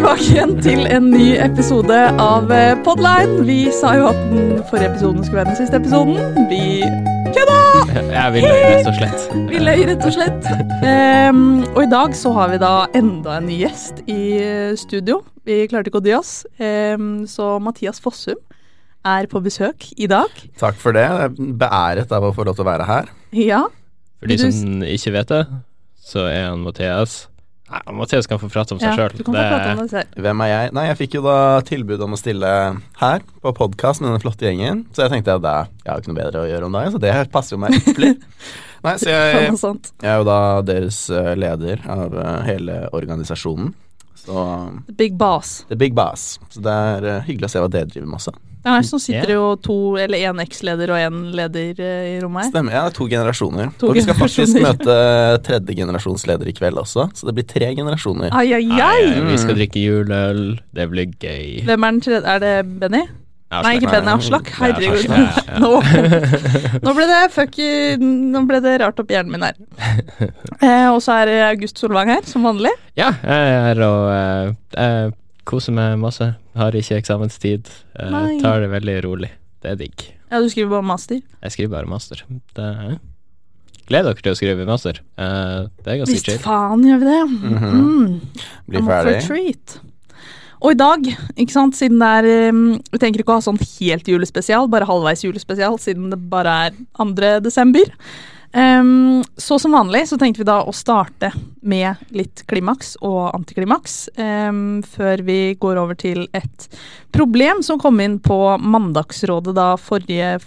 [0.00, 3.42] tilbake igjen til en ny episode av eh, Podline.
[3.44, 6.38] Vi sa jo at den forrige episoden skulle være den siste episoden.
[6.48, 6.80] Vi
[7.34, 7.58] kødda!
[8.32, 9.26] Vi vil løy, rett og slett.
[9.50, 10.48] Vi løy, rett og slett.
[10.80, 11.42] Um,
[11.74, 15.18] og i dag så har vi da enda en ny gjest i eh, studio.
[15.44, 18.40] Vi klarte ikke å dy oss, um, så Mathias Fossum
[19.04, 20.32] er på besøk i dag.
[20.64, 21.04] Takk for det.
[21.04, 23.12] Jeg er beæret av å få lov til å være her.
[23.36, 23.66] Ja.
[24.16, 25.44] For de som ikke vet det,
[26.00, 27.26] så er han Mathias
[27.70, 28.96] Nei, Mathias kan få prate om seg ja.
[28.98, 29.12] sjøl.
[29.20, 30.02] Det.
[30.18, 30.70] Hvem er jeg?
[30.74, 32.50] Nei, jeg fikk jo da tilbud om å stille
[32.98, 36.18] her på podkast med denne flotte gjengen, så jeg tenkte at jeg har ikke noe
[36.18, 38.16] bedre å gjøre om dagen, så det passer jo meg ypperlig.
[38.86, 43.74] Nei, så jeg, jeg er jo da deres eh, leder av eh, hele organisasjonen.
[44.20, 44.44] Så
[44.86, 45.60] The Big Boss.
[45.68, 46.38] The Big Boss.
[46.48, 48.34] Så det er eh, hyggelig å se hva dere driver med også.
[48.64, 52.44] Ja, så sitter det jo to, eller én eksleder og én leder eh, i rommet
[52.44, 52.50] her.
[52.52, 52.76] Stemmer.
[52.76, 53.70] Ja, to generasjoner.
[53.80, 54.96] To og vi skal faktisk møte
[55.46, 58.34] tredje generasjonsleder i kveld også, så det blir tre generasjoner.
[58.36, 58.82] Ai, ai, ai.
[58.90, 59.24] ai!
[59.30, 60.44] vi skal drikke juleøl,
[60.76, 61.64] det blir gøy.
[61.64, 62.22] Hvem er den tredje?
[62.28, 63.06] Er det Benny?
[63.50, 63.64] Aslak.
[63.66, 63.90] Nei, ikke.
[63.90, 64.50] Benny Aslak.
[64.60, 65.06] Herregud.
[65.08, 65.56] Ja, ja.
[65.64, 65.70] Nå,
[66.84, 67.56] nå ble det fuck
[67.98, 69.58] Nå ble det rart oppi hjernen min her.
[70.60, 72.68] Eh, og så er August Solvang her, som vanlig.
[72.98, 75.12] Ja, jeg er her og eh, jeg
[75.50, 76.32] koser meg masse.
[76.56, 77.70] Har ikke eksamenstid.
[77.98, 79.30] eh, tar det veldig rolig.
[79.60, 80.08] Det er digg.
[80.30, 81.20] Ja, du skriver bare master.
[81.42, 82.22] Jeg skriver bare master.
[82.56, 82.68] Det
[83.90, 85.00] Gleder dere til å skrive master.
[85.18, 86.38] Eh, det er ganske Visst chill.
[86.38, 87.22] faen gjør vi det.
[87.26, 88.20] Mm.
[88.70, 89.80] Blir I'm off a ferdig.
[90.60, 91.06] Og i dag,
[91.40, 92.58] ikke sant, siden det er um,
[92.92, 96.76] Vi tenker ikke å ha sånn helt julespesial, bare halvveis julespesial, siden det bare er
[97.00, 97.40] 2.
[97.42, 97.88] desember.
[98.52, 101.30] Um, så som vanlig så tenkte vi da å starte
[101.62, 106.66] med litt klimaks og antiklimaks, um, før vi går over til et
[107.14, 110.40] problem som kom inn på Mandagsrådet da forrige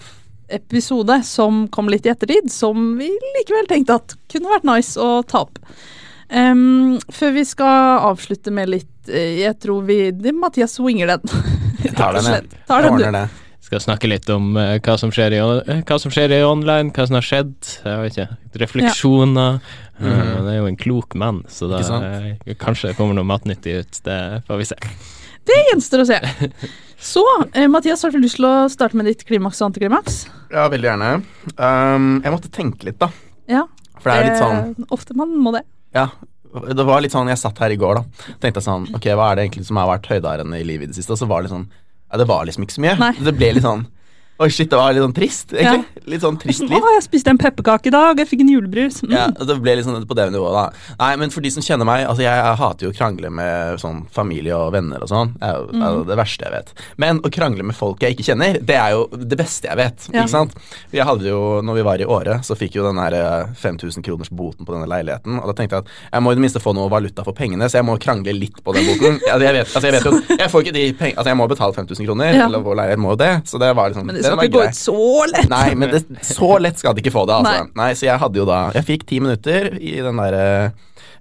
[0.54, 5.22] episode, som kom litt i ettertid, som vi likevel tenkte at kunne vært nice å
[5.24, 5.62] ta opp.
[6.28, 11.34] Um, før vi skal avslutte med litt eh, Jeg tror vi Mathias swinger den.
[11.84, 12.62] Jeg tar den, jeg.
[12.68, 13.43] Tar den, du.
[13.74, 16.92] Skal snakke litt om uh, hva, som skjer i, eh, hva som skjer i online,
[16.94, 17.56] hva som har skjedd.
[17.82, 18.38] Jeg vet ikke.
[18.62, 19.56] Refleksjoner.
[19.58, 20.46] Eh, Mhm.
[20.46, 24.00] det er jo en klok mann, så da eh, kanskje det kommer noe matnyttig ut.
[24.04, 24.18] Det
[24.48, 24.76] får vi se.
[25.46, 26.20] Det gjenstår å se.
[27.00, 27.24] Så,
[27.70, 30.24] Mathias, har du lyst til å starte med ditt klimaks og antiklimaks?
[30.52, 31.10] Ja, veldig gjerne.
[31.58, 33.10] Um, jeg måtte tenke litt, da.
[33.48, 33.66] Ja.
[34.00, 35.64] For det er litt sånn eh, Ofte man må det.
[35.96, 36.10] Ja,
[36.54, 38.34] det var litt sånn Jeg satt her i går, da.
[38.42, 40.92] Tenkte jeg sånn Ok, hva er det egentlig som har vært høydaren i livet i
[40.92, 41.14] det siste?
[41.16, 41.70] Og så var det sånn
[42.14, 42.94] Ja, det var liksom ikke så mye.
[43.02, 43.12] Nei.
[43.26, 43.88] Det ble litt sånn
[44.42, 46.02] Oi, shit, det var litt sånn trist, egentlig.
[46.10, 46.82] Litt sånn trist Sånn, liv.
[46.82, 48.96] Å, jeg spiste en pepperkake i dag, jeg fikk en julebrus.
[49.06, 49.12] Mm.
[49.14, 50.96] Ja, det ble litt sånn på det nivået, da.
[51.00, 53.78] Nei, men for de som kjenner meg Altså, jeg, jeg hater jo å krangle med
[53.80, 55.36] sånn familie og venner og sånn.
[55.38, 56.74] Det er jo det, er det verste jeg vet.
[57.06, 60.08] Men å krangle med folk jeg ikke kjenner, det er jo det beste jeg vet.
[60.10, 60.24] Ja.
[60.26, 60.58] Ikke sant?
[60.98, 61.40] Jeg hadde jo,
[61.70, 64.74] når vi var i Åre, så fikk jo den der eh, 5000 kroners boten på
[64.76, 65.38] denne leiligheten.
[65.44, 67.70] Og da tenkte jeg at jeg må i det minste få noe valuta for pengene,
[67.70, 69.22] så jeg må krangle litt på den boten.
[69.30, 71.46] Altså, jeg vet, altså, jeg vet jo Jeg får ikke de pengene Altså, jeg må
[71.54, 72.46] betale 5000 kroner, Ja.
[72.50, 74.64] eller vår leilighet må jo det, så det var liksom Men det skal ikke gå
[74.70, 75.50] ut så lett.
[75.52, 77.54] Nei, men det, så lett skal de ikke få det, altså.
[77.68, 77.76] Nei.
[77.84, 77.92] Nei.
[78.00, 80.48] så jeg hadde jo da Jeg fikk ti minutter i den derre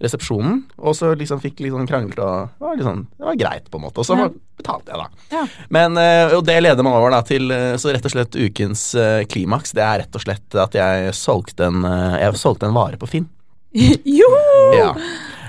[0.02, 3.78] resepsjonen, og så liksom fikk liksom kranglet og Det var, liksom, det var greit, på
[3.78, 4.02] en måte.
[4.02, 4.28] Og så Ja.
[4.58, 5.36] betalte jeg, da.
[5.36, 5.42] Ja.
[5.70, 8.82] Men eh, Og det leder meg over da til eh, Så rett og slett ukens
[8.98, 12.74] eh, klimaks, det er rett og slett at jeg solgte en, eh, jeg solgte en
[12.74, 13.28] vare på Finn.
[14.18, 14.28] jo!
[14.74, 14.90] Ja.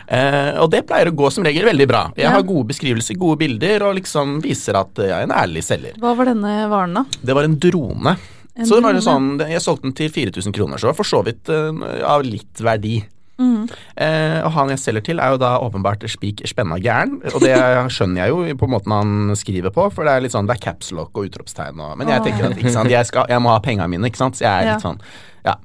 [0.07, 2.03] Eh, og det pleier å gå som regel veldig bra.
[2.15, 2.31] Jeg Ja.
[2.31, 5.97] har gode beskrivelser, gode bilder, og liksom viser at jeg er en ærlig selger.
[5.99, 7.05] Hva var denne varen, da?
[7.23, 8.17] Det var en drone.
[8.55, 9.39] En så det var jo drone.
[9.39, 12.53] sånn, Jeg solgte den til 4000 kroner, så det for så vidt uh, av litt
[12.61, 13.03] verdi.
[13.39, 13.67] Mm.
[13.97, 17.15] Eh, og han jeg selger til, er jo da åpenbart spik spenna gæren.
[17.33, 17.55] Og det
[17.95, 20.71] skjønner jeg jo på måten han skriver på, for det er litt sånn, det er
[20.71, 23.57] capslock og utropstegn og Men jeg tenker at ikke sant, jeg, skal, jeg må ha
[23.59, 24.35] penga mine, ikke sant.
[24.37, 24.99] Så jeg er litt sånn
[25.43, 25.55] Ja.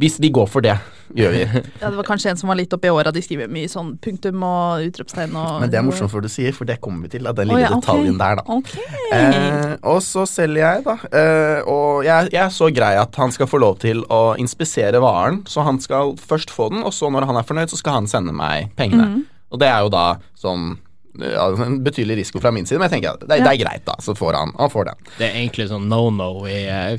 [0.00, 0.76] Hvis vi går for det,
[1.16, 1.42] gjør vi.
[1.80, 3.12] Ja, det var kanskje en som var litt oppi åra.
[3.14, 6.54] De skriver mye sånn punktum og utropstegn og Men det er morsomt for du sier,
[6.56, 7.26] for det kommer vi til.
[7.26, 7.86] da, den lille lille ja, okay.
[7.86, 8.44] detaljen der, da.
[8.56, 8.72] Ok.
[9.16, 10.96] Eh, og så selger jeg, da.
[11.20, 15.00] Eh, og jeg, jeg er så grei at han skal få lov til å inspisere
[15.02, 15.42] varen.
[15.50, 18.10] Så han skal først få den, og så når han er fornøyd, så skal han
[18.10, 19.08] sende meg pengene.
[19.12, 19.24] Mhm.
[19.54, 20.74] Og det er jo da sånn
[21.22, 23.84] ja, en betydelig risiko fra min side, men jeg tenker at det, det er greit,
[23.88, 23.94] da.
[24.04, 25.08] Så får han, han får den.
[25.18, 26.96] Det er egentlig sånn no-no i uh,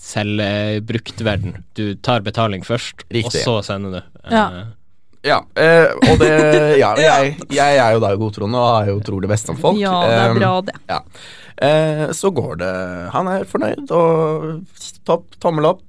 [0.00, 1.62] selvbruktverden.
[1.76, 3.42] Du tar betaling først, Riktig.
[3.46, 4.02] og så sender du.
[4.24, 4.48] Eh, Ja.
[5.26, 6.28] Ja, eh, og det
[6.82, 9.78] Ja, jeg, jeg er jo da godtroende og har jo tror det beste om folk.
[9.80, 10.74] Ja, det er Eh, bra, det.
[10.86, 10.98] Ja.
[11.66, 12.68] Eh, så går det
[13.14, 14.60] Han er fornøyd, og
[15.08, 15.82] topp, tommel opp.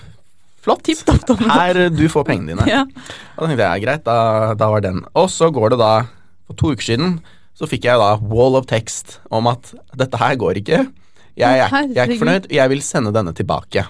[0.65, 0.81] Flott.
[0.87, 1.59] Tipp topp, tommel opp.
[1.59, 2.65] Her, du får pengene dine.
[2.65, 2.81] Ja.
[3.37, 4.17] Og da tenkte jeg, greit, da,
[4.57, 5.03] da var den.
[5.13, 5.91] Og så går det da,
[6.49, 7.19] for to uker siden,
[7.57, 10.83] så fikk jeg da wall of text om at dette her går ikke.
[11.37, 13.85] Jeg, er- jeg er ikke fornøyd, jeg vil sende denne tilbake.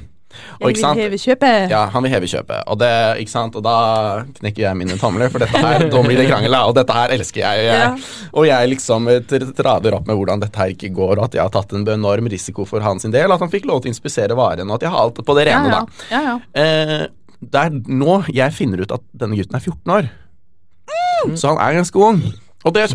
[0.62, 1.70] Og, Jeg vil heve kjøpet.
[1.72, 2.90] Ja, han vil heve kjøpet, og det,
[3.24, 3.56] ikke sant?
[3.58, 6.94] Og da knekker jeg mine tomler, for dette her, da blir det krangel, og dette
[6.94, 7.64] her elsker jeg.
[7.66, 7.88] jeg Ja.
[8.38, 9.22] Og jeg liksom eh,
[9.58, 12.30] trader opp med hvordan dette her ikke går, og at jeg har tatt en enorm
[12.30, 14.94] risiko for hans del, at han fikk lov til å inspisere varen, og at jeg
[14.94, 15.80] har alt på det rene, ja.
[15.80, 16.06] da.
[16.14, 16.38] ja, ja.
[16.54, 17.08] Eh,
[17.42, 20.12] det er nå jeg finner ut at denne gutten er 14 år.
[21.38, 22.22] Så han er ganske ung.
[22.68, 22.86] Og, det,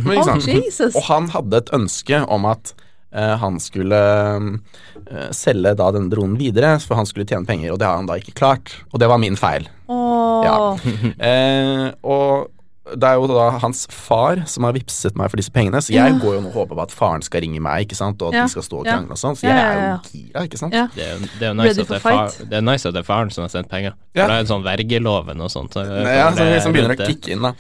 [0.92, 1.00] Oh.
[1.00, 4.00] Og han hadde et ønske om at uh, han skulle
[4.38, 8.10] uh, selge da denne dronen videre, for han skulle tjene penger, og det har han
[8.10, 8.76] da ikke klart.
[8.92, 9.68] Og det var min feil.
[9.88, 10.44] Oh.
[10.44, 10.56] Ja.
[10.76, 12.51] Uh, og
[12.98, 16.12] det er jo da hans far som har vippset meg for disse pengene, så jeg
[16.12, 16.18] Ja.
[16.18, 18.34] går jo nå og håper på at faren skal ringe meg, ikke sant, og at
[18.34, 18.42] Ja.
[18.42, 20.58] de skal stå og krangle og sånn, så Ja, jeg ja, er jo gira, ikke
[20.58, 20.74] sant.
[20.74, 20.86] Ja.
[20.94, 23.06] Det er, det er nice at det er, far, det er nice at det er
[23.06, 23.92] faren som har sendt penger.
[24.14, 24.26] Ja.
[24.26, 25.70] For det er en sånn vergeloven og sånt.
[25.72, 27.52] Så Ja, som liksom begynner å kicke inn, da.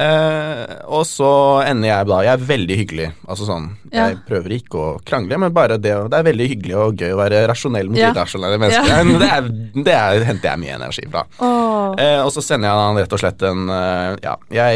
[0.00, 1.30] Eh, og så
[1.68, 3.08] ender jeg da Jeg er veldig hyggelig.
[3.28, 4.08] Altså sånn Ja.
[4.08, 7.18] Jeg prøver ikke å krangle, men bare det Det er veldig hyggelig og gøy å
[7.20, 8.12] være rasjonell mot Ja.
[8.12, 8.88] irrasjonelle mennesker.
[8.88, 9.04] Ja.
[9.04, 9.42] Men Det, er,
[9.84, 11.24] det er, henter jeg mye energi fra.
[11.40, 11.94] Oh.
[11.98, 14.69] Eh, og så sender jeg han rett og slett en eh, Ja, jeg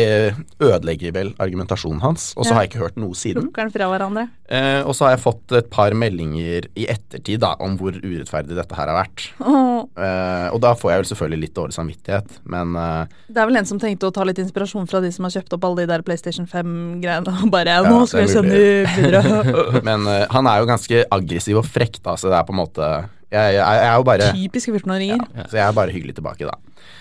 [0.62, 2.55] ødelegger vel argumentasjonen hans, og så Ja.
[2.55, 3.50] har jeg ikke hørt noe siden.
[3.55, 4.29] Den fra hverandre.
[4.49, 8.55] Eh, og så har jeg fått et par meldinger i ettertid da om hvor urettferdig
[8.55, 9.31] dette her har vært.
[9.41, 9.87] Oh.
[9.96, 13.56] Eh, og da får jeg vel selvfølgelig litt dårlig samvittighet, men eh, Det er vel
[13.56, 15.87] en som tenkte å ta litt inspirasjon fra de som har kjøpt opp alle de
[15.87, 17.43] der PlayStation 5-greiene.
[17.44, 19.82] Og bare Ja, Nå skal jeg sende videre.
[19.88, 22.62] Men eh, han er jo ganske aggressiv og frekk, da, så det er på en
[22.62, 22.88] måte
[23.35, 25.27] Jeg, jeg, jeg er jo bare Typiske 14-åringer.
[25.35, 26.55] ja, Så jeg er bare hyggelig tilbake, da.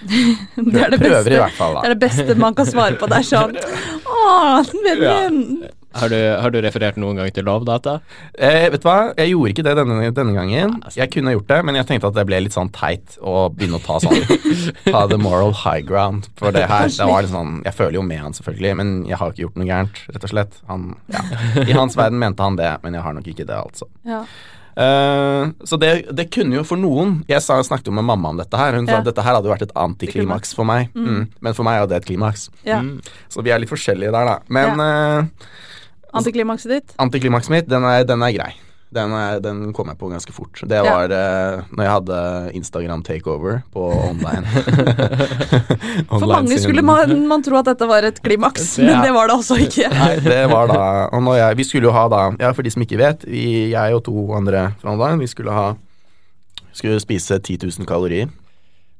[0.74, 1.86] Det er det Prøver i hvert fall, da.
[1.86, 3.08] Det er det beste man kan svare på.
[3.12, 3.56] Det er sånn
[4.14, 4.28] Å,
[4.84, 5.64] vennen.
[5.94, 8.00] Har du, har du referert noen gang til Lovdata?
[8.34, 10.72] Eh, vet du hva, jeg gjorde ikke det denne, denne gangen.
[10.98, 13.78] Jeg kunne gjort det, men jeg tenkte at det ble litt sånn teit å begynne
[13.78, 14.18] å ta sånn
[14.90, 16.90] Ta the moral high ground for det her.
[16.90, 19.62] Det var litt sånn Jeg føler jo med han, selvfølgelig, men jeg har ikke gjort
[19.62, 20.60] noe gærent, rett og slett.
[20.72, 21.24] Han, ja.
[21.62, 23.90] I hans verden mente han det, men jeg har nok ikke det, altså.
[24.10, 24.24] Ja.
[24.76, 28.40] Eh, så det, det kunne jo for noen Jeg sa, snakket jo med mamma om
[28.42, 28.74] dette her.
[28.80, 30.90] Hun sa at dette her hadde vært et antiklimaks for meg.
[30.98, 31.28] Mm.
[31.46, 32.50] Men for meg er det et klimaks.
[32.66, 32.80] ja.
[32.82, 32.98] Mm.
[33.30, 34.40] Så vi er litt forskjellige der, da.
[34.54, 35.52] Men eh,
[36.14, 36.92] Antiklimakset ditt?
[37.02, 38.52] antiklimakset mitt, den er, den er grei.
[38.94, 40.60] Den, er, den kom jeg på ganske fort.
[40.70, 40.84] Det Ja.
[40.86, 42.18] var eh, når jeg hadde
[42.60, 44.46] Instagram takeover på online.
[46.10, 48.86] For mange skulle man, man tro at dette var et klimaks, Ja.
[48.92, 49.90] men det var det altså ikke.
[49.94, 52.72] Nei, det var da Og når jeg, vi skulle jo ha da Ja, for de
[52.74, 55.74] som ikke vet, vi, jeg og to andre fra online, vi skulle ha
[56.74, 58.30] Skulle spise 10 000 kalorier.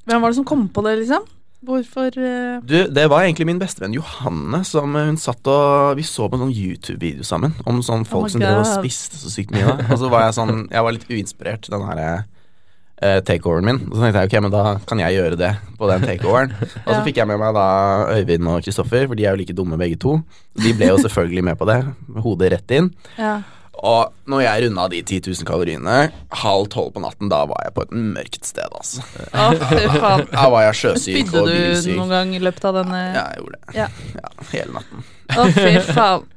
[0.06, 1.24] Hvem var det som kom på det, liksom?
[1.64, 2.60] Hvorfor uh...
[2.64, 6.36] Du, det var egentlig min bestevenn Johanne som eh, hun satt og Vi så på
[6.38, 9.64] en sånn YouTube-video sammen om sånn folk Oh som drev og spiste så sykt mye.
[9.64, 9.88] Da.
[9.94, 13.80] Og så var jeg sånn Jeg var litt uinspirert den her uh, takeoveren min.
[13.88, 16.54] Og så tenkte jeg ok, men da kan jeg gjøre det på den takeoveren.
[16.84, 17.02] Og så Ja.
[17.08, 17.66] fikk jeg med meg da
[18.14, 20.18] Øyvind og Kristoffer, for de er jo like dumme begge to.
[20.60, 22.92] De ble jo selvfølgelig med på det, med hodet rett inn.
[23.18, 23.38] Ja.
[23.84, 25.96] Og når jeg runda de 10 000 kaloriene,
[26.42, 29.02] halv tolv på natten, da var jeg på et mørkt sted, altså.
[29.36, 30.22] Oh.
[30.32, 33.42] Da var jeg sjøsyk Spydde og du noen gang i løpet av denne Ja, jeg
[33.42, 33.74] gjorde det.
[33.76, 33.88] Ja.
[34.16, 35.04] Ja, hele natten.
[35.34, 36.24] Å, fy faen.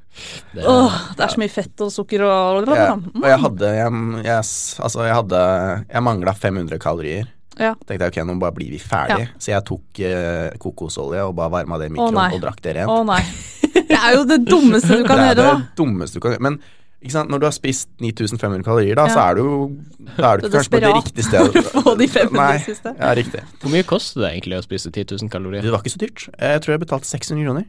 [0.50, 3.20] Det, Åh, det er så mye fett og sukker og Ja, Mm.
[3.22, 3.92] og jeg hadde Jeg,
[4.26, 4.50] yes,
[4.82, 5.42] altså jeg hadde
[5.92, 7.28] Jeg mangla 500 kalorier.
[7.54, 7.76] Ja.
[7.86, 9.28] Tenkte jeg ok, nå bare blir vi ferdig.
[9.38, 12.90] Så jeg tok eh, kokosolje og bare varma det i mikroen og drakk det rent.
[12.90, 13.22] Å nei.
[13.78, 15.70] Det er jo det dummeste du kan det er gjøre, det da.
[15.78, 16.46] dummeste du kan gjøre.
[16.50, 16.58] Men?
[17.04, 19.14] Når du har spist 9500 kalorier, da, Ja.
[19.14, 19.78] så er du
[20.18, 21.64] Da er du Du er kanskje på det riktige stedet.
[21.72, 22.96] for å få de 500 Nei, siste.
[23.00, 23.42] Ja, riktig.
[23.62, 25.62] hvor mye koster det egentlig å spise 10 000 kalorier?
[25.62, 26.30] Det var ikke så dyrt.
[26.40, 27.66] Jeg tror jeg betalte 600 kroner.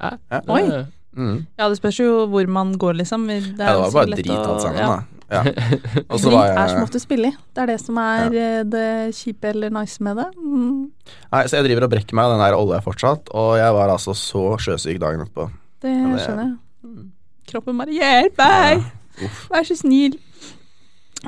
[0.00, 0.10] Ja.
[0.32, 0.40] Ja.
[0.48, 0.86] Oi.
[1.16, 1.46] Mm.
[1.58, 3.26] Ja, det spørs jo hvor man går, liksom.
[3.28, 4.88] Det, er Ja, det var bare drit alt sammen, ja.
[4.96, 5.02] da.
[5.26, 5.42] Ja.
[6.06, 7.32] Drit var er som oftest billig.
[7.56, 8.84] Det er det som er eh, det
[9.16, 10.26] kjipe eller nice med det.
[10.38, 10.84] Mm,
[11.32, 13.90] Nei, så jeg driver og brekker meg av den der olja fortsatt, og jeg var
[13.96, 15.48] altså så sjøsyk dagen etterpå.
[15.82, 16.56] det det- skjønner jeg.
[17.46, 18.84] Kroppen bare 'hjelp meg',
[19.22, 19.28] Ja.
[19.50, 20.18] vær så snill.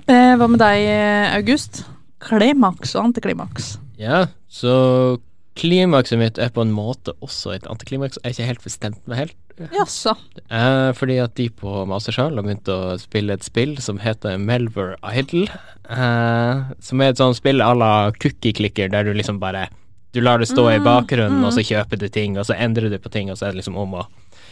[0.07, 1.85] Eh, hva med deg, eh, August?
[2.21, 3.79] Klimaks og antiklimaks.
[3.99, 5.19] Ja, så
[5.57, 8.19] klimakset mitt er på en måte også et antiklimaks.
[8.23, 9.35] Jeg er ikke helt bestemt meg helt.
[9.75, 10.13] Jaså.
[10.51, 14.95] Eh, fordi at de på Mastersjøl har begynt å spille et spill som heter Melver
[15.03, 15.49] Idol.
[15.91, 19.69] Eh, som er et sånt spill à la Cookie Clicker, der du liksom bare
[20.15, 21.45] Du lar det stå i Mm, bakgrunnen, mm.
[21.45, 23.57] og så kjøper du ting, og så endrer du på ting, og så er det
[23.65, 24.07] liksom om å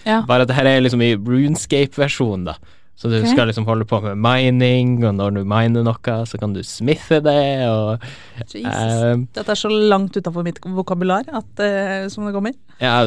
[0.06, 0.22] Ja.
[0.28, 2.56] Bare at det her er liksom i runescape-versjonen, da.
[2.96, 3.28] Så du okay.
[3.28, 7.18] skal liksom holde på med mining, og når du miner noe, så kan du smithe
[7.20, 8.06] det, og
[8.40, 12.54] eh, Dette er så langt utafor mitt vokabular at, uh, som det kommer.
[12.80, 13.02] Ja,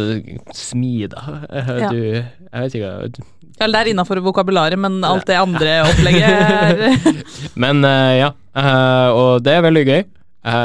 [0.54, 1.24] smi, da.
[1.50, 1.90] Ja.
[1.90, 3.26] Du Jeg vet ikke
[3.60, 7.18] Ja, det er innafor vokabularet, men alt det andre opplegget er
[7.66, 8.30] Men uh, ja,
[8.62, 10.04] uh, og det er veldig gøy.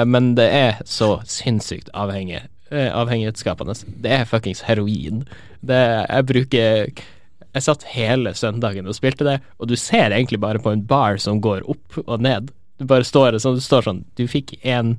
[0.06, 3.74] men det er så sinnssykt avhengig, avhengighetsskapende.
[4.04, 5.24] Det er fuckings heroin.
[5.66, 5.80] Det,
[6.11, 6.90] jeg bruker
[7.54, 11.16] Jeg satt hele søndagen og spilte det, og du ser egentlig bare på en bar
[11.23, 12.50] som går opp og ned.
[12.80, 14.97] Du bare står sånn, står sånn Du fikk en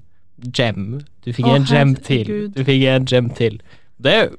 [0.55, 1.01] gem.
[1.25, 2.31] Du fikk én en gem til.
[2.55, 3.59] Du fikk en gem til.
[3.99, 4.31] Det er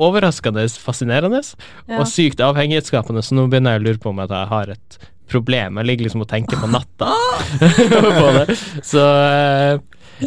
[0.00, 1.40] overraskende fascinerende
[1.88, 2.00] Ja.
[2.00, 4.98] og sykt avhengighetsskapende, så nå begynner jeg å lure på om at jeg har et
[5.30, 5.78] problem.
[5.78, 7.12] Jeg ligger liksom og tenker på natta
[8.20, 8.56] på det.
[8.84, 9.78] Så eh,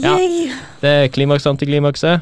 [0.02, 0.16] ja,
[0.82, 2.22] det er klimaks og antiklimakset.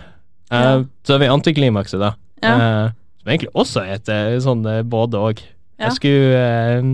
[0.51, 0.84] Uh, Ja.
[1.05, 2.12] Så har vi antiklimakset, da.
[2.44, 2.55] Ja.
[2.55, 2.91] Eh,
[3.25, 5.39] som egentlig også er et eh, sånn eh, både og.
[5.79, 5.88] Ja.
[5.89, 6.89] Jeg skulle eh,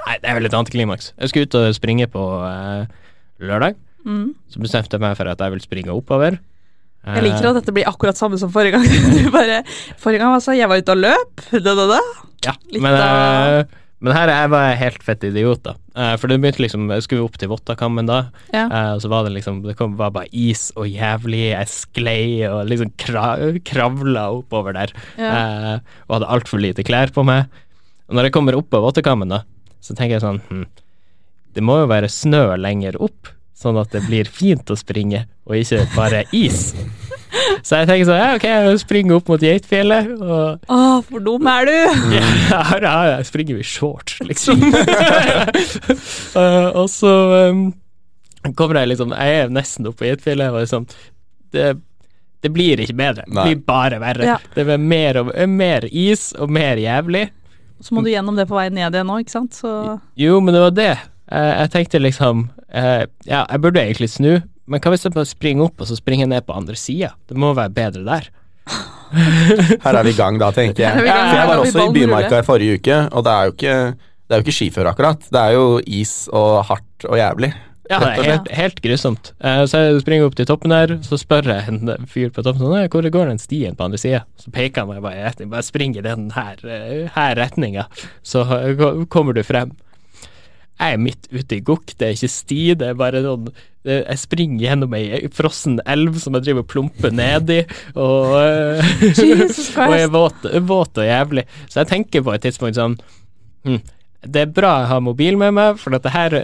[0.00, 1.12] Nei, det er vel et antiklimaks.
[1.20, 2.86] Jeg skulle ut og springe på eh,
[3.44, 3.76] lørdag.
[4.02, 4.30] Mm.
[4.50, 6.38] Så bestemte jeg meg for at jeg vil springe oppover.
[7.06, 8.88] Jeg liker at dette blir akkurat samme som forrige gang.
[9.16, 9.60] Du bare,
[10.00, 11.44] forrige gang altså, jeg var ute og løp.
[11.52, 12.00] Da, da, da.
[12.48, 15.74] Ja, Litt men, av- men her jeg var jeg helt fett idiot, da.
[15.94, 18.20] Eh, for det begynte liksom Jeg skulle opp til Vottakammen da,
[18.54, 18.64] Ja.
[18.66, 21.50] eh, og så var det liksom Det kom, var bare is og jævlig.
[21.52, 24.92] Jeg sklei og liksom kra, kravla oppover der.
[25.18, 25.30] Ja.
[25.30, 27.46] Eh, og hadde altfor lite klær på meg.
[28.08, 29.42] Og når jeg kommer opp på Vottakammen, da,
[29.84, 30.64] så tenker jeg sånn hm,
[31.54, 33.28] Det må jo være snø lenger opp,
[33.60, 36.70] sånn at det blir fint å springe, og ikke bare is.
[37.62, 41.46] Så jeg tenker sånn, ja, ok, jeg springer opp mot Geitfjellet, og Å, for dum
[41.50, 41.76] er du!
[42.16, 44.64] ja, ja, jeg springer vi i shorts, liksom.
[46.34, 47.12] uh, og så
[47.50, 47.62] um,
[48.56, 50.88] kommer jeg liksom Jeg er nesten oppe på Geitfjellet, og liksom
[51.54, 51.74] det,
[52.40, 53.26] det blir ikke bedre.
[53.26, 54.28] Det blir bare verre.
[54.32, 54.38] Ja.
[54.54, 57.26] Det blir mer, og, mer is og mer jævlig.
[57.80, 59.56] Så må du gjennom det på vei ned igjen nå, ikke sant?
[59.56, 60.92] Så Jo, men det var det.
[61.30, 64.32] Jeg, jeg tenkte liksom eh, Ja, jeg burde egentlig snu,
[64.70, 67.14] men hva hvis jeg bare springer opp og så springer jeg ned på andre sida?
[67.28, 68.28] Det må være bedre der.
[69.84, 71.08] Her er vi i gang, da, tenker jeg.
[71.08, 71.16] Ja.
[71.16, 74.36] For jeg var også i Bymarka i forrige uke, og det er jo ikke, det
[74.36, 75.26] er jo ikke skiføre, akkurat.
[75.26, 77.50] Det er jo is og hardt og jævlig.
[77.90, 79.32] Ja, det er helt, helt grusomt.
[79.42, 82.62] Uh, så jeg springer opp til toppen der, så spør jeg en fyr på toppen
[82.62, 84.22] sånn, hvor går den stien på andre sida?
[84.38, 87.88] Så peker han meg bare i retning, bare spring i den her, eh, her retninga,
[88.22, 88.46] så
[89.10, 89.74] kommer du frem.
[90.80, 93.50] Jeg er midt ute i gokk, det er ikke sti, det er bare sånn
[93.84, 97.60] Jeg springer gjennom ei frossen elv som jeg driver og plumper nedi,
[97.94, 101.44] og, eh, Jesus og er våt, våt og jævlig.
[101.68, 102.96] Så jeg tenker på et tidspunkt sånn
[103.68, 103.80] hm,
[104.20, 106.34] det er bra jeg har mobil med meg, for at det her,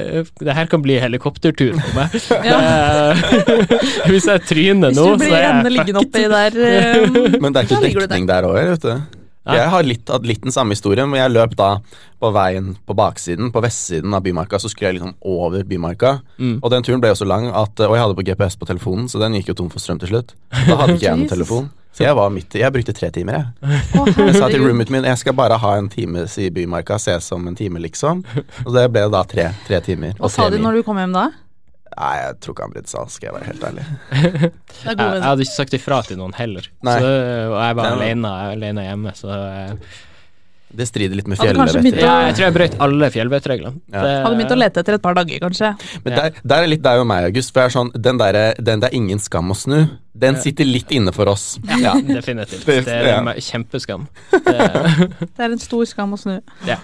[0.40, 2.14] det her kan bli helikoptertur for meg.
[2.46, 3.12] Eh,
[4.10, 6.56] Hvis jeg tryner nå, så er jeg liggende fucked.
[6.56, 9.15] eh, Men det er ikke dekning der òg, vet du.
[9.46, 11.70] Jeg har litt, hatt litt den samme historien, men jeg løp da
[12.18, 16.16] på veien på baksiden, på vestsiden av Bymarka, så skulle jeg liksom over Bymarka.
[16.40, 16.58] Mm.
[16.58, 19.06] Og den turen ble jo så lang at Og jeg hadde på GPS på telefonen,
[19.12, 20.34] så den gikk jo tom for strøm til slutt.
[20.50, 21.70] Da hadde ikke jeg noen telefon.
[21.96, 23.78] Så jeg var midt i Jeg brukte tre timer, jeg.
[23.96, 27.14] Oh, Jeg sa til roommaten min jeg skal bare ha en time i Bymarka, se
[27.24, 28.20] som en time, liksom.
[28.66, 30.16] Og det ble da tre, tre timer.
[30.20, 31.30] Hva sa de når du kom hjem da?
[31.96, 33.84] Nei, jeg tror ikke han brydde seg, skal jeg være helt ærlig.
[34.16, 36.98] Er Jeg, jeg hadde ikke sagt ifra til noen heller, Nei.
[37.00, 37.14] så,
[37.54, 39.94] og jeg var alene, alene hjemme, så eh,
[40.76, 41.86] Det strider litt med fjellvetter.
[42.02, 43.80] ja, Jeg tror jeg brøt alle fjellvettreglene.
[43.94, 44.02] Ja.
[44.26, 45.70] Hadde begynt å lete etter et par dager, kanskje.
[46.04, 47.54] Men der, der er litt deg og meg, August.
[47.54, 49.78] For jeg er sånn, den, der, den der ingen skam å snu,
[50.26, 51.46] den sitter litt inne for oss.
[51.80, 52.66] Ja, definitivt.
[52.68, 54.04] Det- er en kjempeskam.
[54.34, 54.58] Det,
[55.22, 56.36] Det er en stor skam å snu.
[56.68, 56.76] Ja.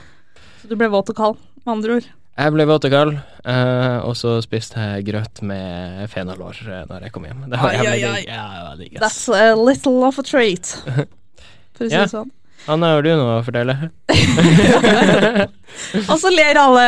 [0.62, 2.08] Så du ble våt og kald, med andre ord.
[2.32, 7.02] Jeg ble våt og kald, eh, og så spiste jeg grøt med fenalår eh, når
[7.06, 7.42] jeg kom hjem.
[7.52, 8.30] Det var jævlig digg.
[8.30, 8.44] Ja,
[8.78, 8.94] digg.
[9.02, 10.70] That's a little of a trait.
[11.76, 12.30] For å si det sånn.
[12.70, 13.74] Anna, har du noe å fortelle?
[16.12, 16.86] Og så ler alle.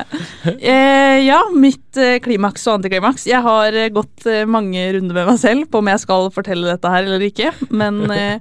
[0.60, 3.26] eh, ja, mitt eh, klimaks og antiklimaks.
[3.26, 7.02] Jeg har gått mange runder med meg selv på om jeg skal fortelle dette her
[7.08, 8.38] eller ikke, men eh,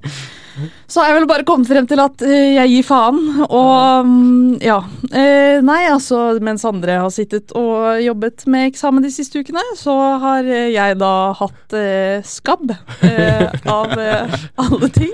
[0.87, 3.19] så har jeg vel bare kommet frem til at eh, jeg gir faen.
[3.45, 4.79] Og mm, ja.
[5.11, 9.95] Eh, nei, altså mens andre har sittet og jobbet med eksamen de siste ukene, så
[10.23, 11.77] har eh, jeg da hatt
[12.25, 12.71] skabb
[13.75, 13.93] av
[14.63, 15.13] alle ting.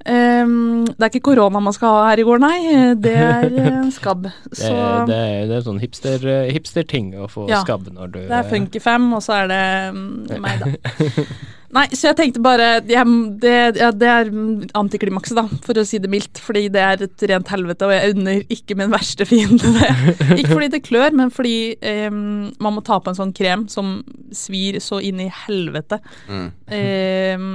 [0.00, 2.56] Det er ikke korona man skal ha her i går, nei.
[2.98, 4.30] Det er skabb.
[4.48, 4.72] Så
[5.10, 5.20] det,
[5.50, 6.86] det er sånn hipster-ting hipster
[7.20, 10.40] å få Ja, skabb når du det er Funky Funkyfam, og så er det mm,
[10.40, 11.24] meg, da.
[11.70, 13.04] Nei, så jeg tenkte bare jeg,
[13.42, 14.30] det, ja, det er
[14.78, 16.40] antiklimakset, da, for å si det mildt.
[16.42, 19.90] Fordi det er et rent helvete, og jeg unner ikke min verste fiende det.
[20.40, 21.76] Ikke fordi det klør, men fordi
[22.08, 24.00] um, man må ta på en sånn krem som
[24.34, 26.00] svir så inn i helvete.
[26.30, 26.48] Mm.
[26.70, 27.46] Um,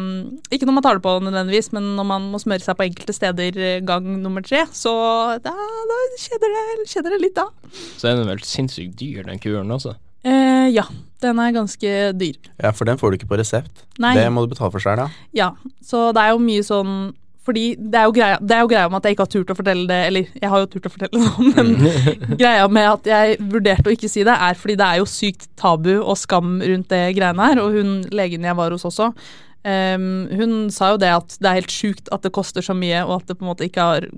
[0.51, 3.15] ikke når man tar det på nødvendigvis, men når man må smøre seg på enkelte
[3.15, 4.93] steder eh, gang nummer tre, så
[5.43, 7.48] da, da kjeder, det, kjeder det litt, da.
[7.95, 9.95] Så er den vel sinnssykt dyr, den kuren også.
[10.25, 10.88] Eh, ja,
[11.22, 12.39] den er ganske dyr.
[12.58, 13.86] Ja, for den får du ikke på resept.
[14.01, 14.15] Nei.
[14.17, 15.12] Det må du betale for sjøl, da.
[15.38, 15.53] Ja,
[15.86, 17.13] så det er jo mye sånn
[17.46, 19.51] fordi det er, jo greia, det er jo greia med at jeg ikke har turt
[19.53, 21.74] å fortelle det, eller jeg har jo turt å fortelle det men
[22.41, 25.46] greia med at jeg vurderte å ikke si det, er fordi det er jo sykt
[25.62, 29.12] tabu og skam rundt det greiene her, og hun legen jeg var hos også,
[29.62, 30.10] um,
[30.41, 33.20] hun sa jo det at det er helt sjukt at det koster så mye, og
[33.20, 34.10] at det på en måte ikke har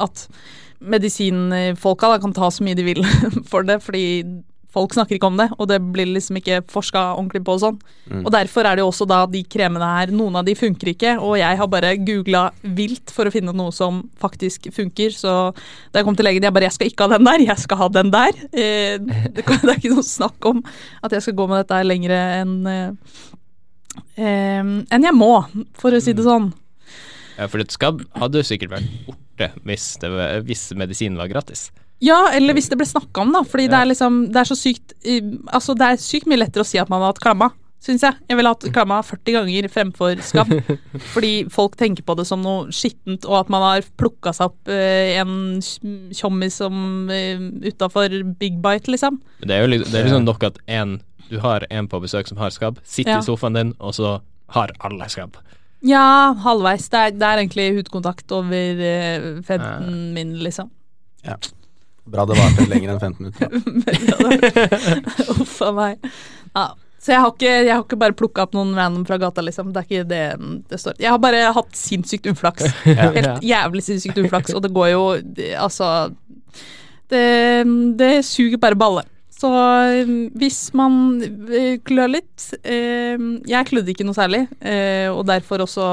[0.00, 0.26] At
[0.80, 3.04] medisinfolka da, kan ta så mye de vil
[3.50, 4.24] for det, fordi
[4.74, 7.76] folk snakker ikke om det, og det blir liksom ikke forska ordentlig på og sånn.
[8.10, 8.24] Mm.
[8.24, 11.14] Og derfor er det jo også da de kremene her, noen av de funker ikke,
[11.22, 15.36] og jeg har bare googla vilt for å finne noe som faktisk funker, så
[15.92, 17.80] da jeg kom til legen, jeg bare jeg skal ikke ha den der, jeg skal
[17.84, 18.42] ha den der.
[18.50, 20.64] Eh, det, kan, det er ikke noe snakk om
[21.04, 23.16] at jeg skal gå med dette her lenger enn eh,
[24.18, 25.32] eh, enn jeg må,
[25.78, 26.50] for å si det sånn.
[27.34, 30.10] Ja, for det skal, hadde jo sikkert vært borte hvis, det
[30.46, 31.68] hvis medisinen var gratis.
[32.04, 33.40] Ja, eller hvis det ble snakka om, da.
[33.48, 34.92] Fordi det er liksom Det er så sykt
[35.54, 37.48] Altså, det er sykt mye lettere å si at man har hatt klamma,
[37.84, 38.16] syns jeg.
[38.28, 40.52] Jeg ville hatt klamma 40 ganger fremfor skam.
[41.14, 44.72] fordi folk tenker på det som noe skittent, og at man har plukka seg opp
[44.72, 45.60] eh, en
[46.16, 49.20] tjommis som eh, utafor Big Bite, liksom.
[49.44, 50.96] Det er jo liksom, det er liksom nok at en,
[51.30, 53.20] du har en på besøk som har skabb, sitter Ja.
[53.20, 54.16] i sofaen din, og så
[54.56, 55.36] har alle skabb.
[55.84, 56.88] Ja, halvveis.
[56.88, 60.72] Det er, det er egentlig hudkontakt over eh, 15 min, liksom.
[62.04, 63.48] Bra det varte lenger enn 15 minutter.
[65.40, 66.10] Uff a meg.
[66.52, 66.66] Ja.
[67.04, 69.72] Så jeg har, ikke, jeg har ikke bare plukka opp noen random fra gata, liksom.
[69.74, 70.20] Det er ikke det
[70.70, 70.96] det står.
[71.04, 72.70] Jeg har bare hatt sinnssykt uflaks.
[72.86, 75.02] Helt jævlig sinnssykt uflaks, og det går jo
[75.60, 75.90] Altså
[77.12, 77.24] det,
[78.00, 79.04] det suger bare balle.
[79.44, 80.10] Så eh,
[80.40, 80.94] hvis man
[81.52, 83.20] eh, klør litt eh,
[83.50, 85.88] Jeg klødde ikke noe særlig, eh, og derfor også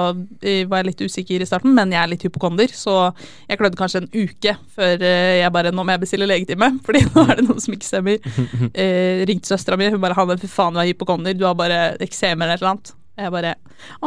[0.72, 3.12] var jeg litt usikker i starten, men jeg er litt hypokonder, så
[3.50, 7.26] jeg klødde kanskje en uke før jeg bare Nå må jeg bestille legetime, fordi nå
[7.26, 8.32] er det noe som ikke stemmer.
[9.30, 12.40] Ringte søstera mi, hun bare 'Hanne, fy faen, du er hypokonder, du har bare eksem
[12.40, 12.96] eller et eller annet'.
[13.20, 13.56] Jeg bare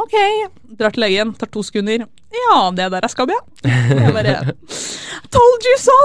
[0.00, 0.14] OK.
[0.78, 2.06] Drar til legen, tar to sekunder.
[2.34, 3.42] Ja, det der er skabb, ja.
[3.68, 4.56] Jeg bare
[5.34, 6.00] Told you so!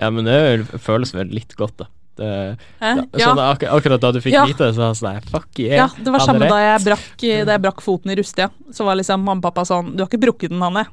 [0.00, 1.90] Ja, men det føles vel litt godt, da.
[2.18, 2.90] Det, Hæ?
[3.14, 3.28] Ja.
[3.30, 4.44] sånn, ak akkurat da du fikk Ja.
[4.50, 5.76] vite det, så var det sånn Fuck yeah.
[5.84, 8.50] Ja, det var samme da jeg brakk, da jeg brakk foten i Rustia.
[8.74, 10.86] Så var liksom mamma og pappa sånn Du har ikke brukket den, Hanne.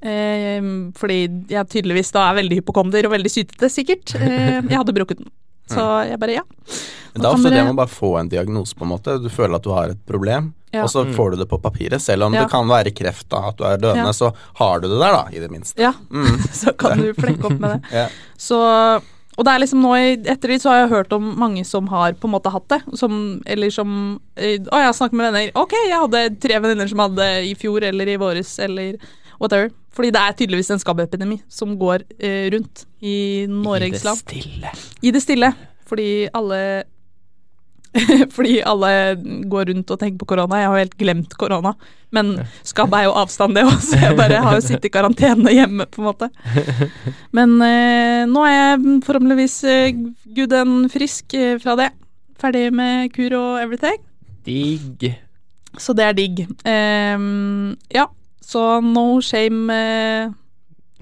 [0.00, 0.60] Eh,
[0.96, 1.18] fordi
[1.52, 4.14] jeg tydeligvis da er veldig hypokonder og veldig sytete, sikkert.
[4.18, 5.30] Eh, jeg hadde brukket den.
[5.72, 6.44] Så jeg bare ja.
[7.16, 9.16] Men det er ofte det med å bare få en diagnose, på en måte.
[9.22, 10.82] Du føler at du har et problem, Ja.
[10.84, 12.00] og så får du det på papiret.
[12.04, 12.42] Selv om Ja.
[12.44, 14.12] det kan være kreft, da, at du er døende, Ja.
[14.12, 15.78] så har du det der, da, i det minste.
[15.80, 16.38] Ja, Mm.
[16.52, 17.82] så kan du flekke opp med det.
[17.92, 18.08] Ja.
[18.38, 19.02] Så
[19.36, 22.16] og det er liksom nå i ettertid så har jeg hørt om mange som har
[22.16, 22.80] på en måte hatt det.
[22.96, 23.90] Som, eller som
[24.34, 25.52] eh, Å, jeg har snakket med venner.
[25.60, 28.96] Ok, jeg hadde tre venninner som hadde i fjor eller i våres eller
[29.36, 29.68] whatever.
[29.96, 34.24] Fordi det er tydeligvis en skabbepidemi som går eh, rundt i Norges land.
[34.24, 34.74] I det stille.
[35.02, 35.52] I det stille.
[35.86, 36.60] Fordi alle
[38.36, 38.90] Fordi alle
[39.50, 40.60] går rundt og tenker på korona.
[40.60, 41.72] Jeg har jo helt glemt korona.
[42.14, 42.32] Men
[42.64, 45.88] skabb er jo avstand, det òg, så jeg bare har jo sittet i karantene hjemme,
[45.90, 46.28] på en måte.
[47.36, 50.00] Men eh, nå er jeg forhåpentligvis eh,
[50.36, 51.90] good and frisk eh, fra det.
[52.40, 53.98] Ferdig med kur og everything.
[54.46, 55.08] Digg.
[55.80, 56.44] Så det er digg.
[56.68, 58.06] Ehm, ja,
[58.40, 59.66] så no shame.
[59.74, 60.30] eh,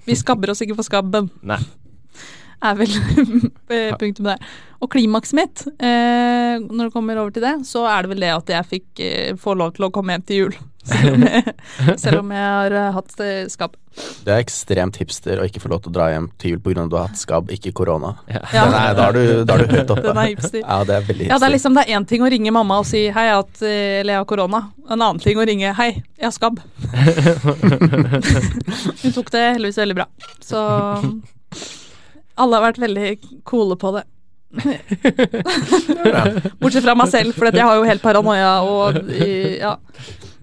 [0.04, 1.56] vi skabber oss ikke for skabben Nei.
[2.64, 2.90] er vel
[3.72, 4.40] eh, punktum der.
[4.84, 8.32] Og klimakset mitt, eh, når det kommer over til det, så er det vel det
[8.34, 10.58] at jeg fikk eh, få lov til å komme hjem til jul.
[10.84, 11.52] Selv om jeg,
[11.96, 13.78] selv om jeg har eh, hatt eh, skabb.
[14.26, 16.82] Det er ekstremt hipster å ikke få lov til å dra hjem til jul pga.
[16.82, 18.10] at du har hatt skabb, ikke korona.
[18.28, 18.42] Ja.
[18.58, 18.66] Ja.
[18.68, 20.04] Er, da er du, da er du høyt oppe.
[20.04, 20.60] Den er hipster.
[20.60, 22.82] Ja, det er veldig Ja, det er liksom det er én ting å ringe mamma
[22.82, 24.60] og si hei, jeg har hatt, eh, eller jeg har korona.
[24.84, 26.60] En annen ting å ringe hei, jeg har skabb.
[29.00, 30.10] Hun tok det heldigvis veldig bra.
[30.44, 30.60] Så
[32.34, 33.08] alle har vært veldig
[33.48, 34.04] coole på det.
[36.60, 39.00] Bortsett fra meg selv, for jeg har jo helt paranoia og
[39.64, 39.76] ja.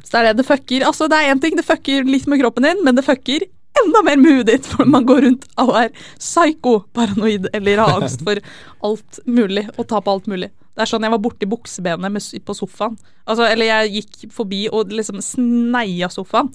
[0.04, 0.38] Så det er det.
[0.41, 0.86] Det fucker.
[0.88, 3.45] Altså, det er én ting, det fucker litt med kroppen din, men det fucker
[3.80, 8.02] enda mer med huet ditt, for man går rundt og er psyko paranoid eller har
[8.02, 8.41] angst for
[8.84, 10.52] alt mulig og ta på alt mulig.
[10.71, 12.93] Det er sånn jeg var borti buksebenet på sofaen.
[13.28, 16.47] Altså, eller jeg gikk forbi og liksom sneia sofaen.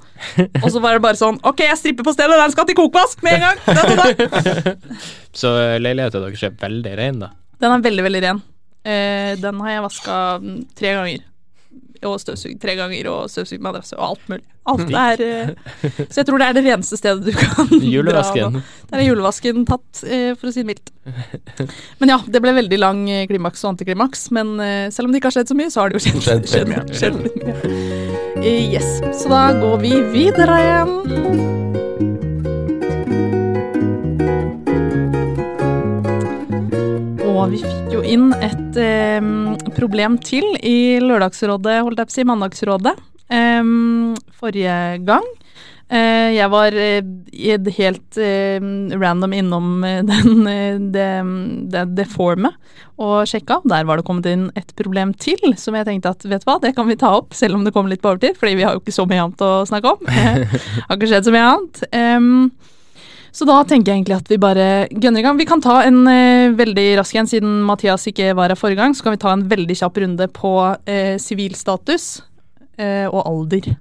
[0.62, 3.22] Og så var det bare sånn Ok, jeg stripper på stedet, den skal til kokvask
[3.24, 3.58] med en gang!
[3.66, 4.06] Da, da, da.
[5.36, 7.30] Så eh, leiligheten deres er veldig ren, da.
[7.62, 8.42] Den er veldig, veldig ren.
[8.86, 11.24] Eh, den har jeg vaska mm, tre ganger.
[12.06, 14.44] Og støvsugd tre ganger, og støvsugd madrass og alt mulig.
[14.68, 15.50] Alt er eh,
[16.10, 18.58] Så jeg tror det er det reneste stedet du kan Julevasken.
[18.58, 18.62] dra.
[18.92, 20.92] Der er julevasken tatt, eh, for å si det mildt.
[22.02, 24.28] Men ja, det ble veldig lang klimaks og antiklimaks.
[24.36, 24.54] Men
[24.92, 26.94] selv om det ikke har skjedd så mye, så har det jo skjedd, Skjedd skjedd,
[27.00, 27.56] skjedd litt mye.
[28.46, 29.00] Yes.
[29.22, 32.35] Så da går vi videre igjen.
[37.46, 39.26] Vi fikk jo inn et eh,
[39.76, 42.94] problem til i Lørdagsrådet, holdt jeg på å si, Mandagsrådet,
[43.30, 43.68] eh,
[44.40, 45.28] forrige gang.
[45.86, 48.58] Eh, jeg var eh, helt eh,
[48.98, 51.06] random innom eh, den, eh, det,
[51.70, 52.58] det, det formet
[52.98, 53.60] og sjekka.
[53.70, 56.58] Der var det kommet inn et problem til som jeg tenkte at vet du hva,
[56.62, 58.74] det kan vi ta opp, selv om det kommer litt på overtid, fordi vi har
[58.74, 60.10] jo ikke så mye annet å snakke om.
[60.88, 61.86] har ikke skjedd så mye annet.
[63.36, 65.36] Så da tenker jeg egentlig at vi bare gønner i gang.
[65.36, 68.94] Vi kan ta en eh, veldig rask en, siden Mathias ikke var her forrige gang.
[68.96, 70.52] Så kan vi ta en veldig kjapp runde på
[70.88, 72.06] eh, sivilstatus
[72.80, 73.74] eh, og alder.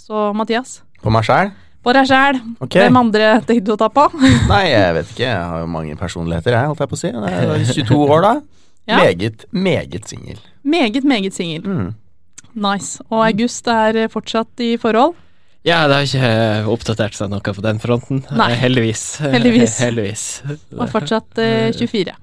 [0.00, 1.52] Så Mathias, På meg sjæl?
[1.82, 2.38] på deg sjæl.
[2.62, 2.84] Okay.
[2.84, 4.04] Hvem andre tenkte du å ta på?
[4.52, 5.26] Nei, jeg vet ikke.
[5.26, 7.10] Jeg har jo mange personligheter, jeg, holdt jeg på å si.
[7.10, 8.34] Jeg er 22 år, da.
[8.90, 8.96] Ja.
[8.98, 10.40] Meget, meget singel.
[10.66, 11.62] Meget, meget singel.
[11.62, 11.90] Mm.
[12.64, 12.98] Nice.
[13.12, 15.14] Og August er eh, fortsatt i forhold.
[15.62, 18.24] Ja, det har ikke oppdatert seg noe på den fronten.
[18.34, 18.48] Nei.
[18.54, 19.02] Eh, Heldigvis.
[19.34, 19.76] Heldigvis.
[19.84, 20.24] Heldigvis.
[20.74, 22.16] Og fortsatt eh, 24.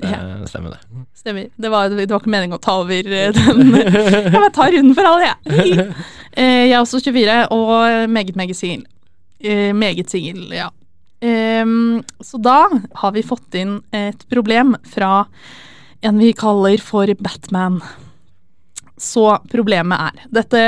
[0.00, 0.78] Ja, det stemmer det.
[1.20, 1.50] Stemmer.
[1.60, 3.74] Det var, det var ikke meningen å ta over eh, den.
[3.76, 5.90] Jeg bare tar runden for alle, jeg.
[6.32, 8.86] Eh, Jeg er også 24 og meget, meget singel.
[9.44, 10.70] Eh, Meget singel, ja.
[11.20, 12.62] Så da
[13.02, 15.26] har vi fått inn et problem fra
[16.00, 17.82] en vi kaller for Batman.
[19.00, 20.62] Så problemet er Dette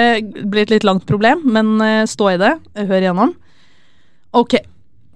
[0.49, 2.55] blir et litt langt problem, men eh, stå i det.
[2.79, 3.35] Hør igjennom.
[4.33, 4.57] Ok,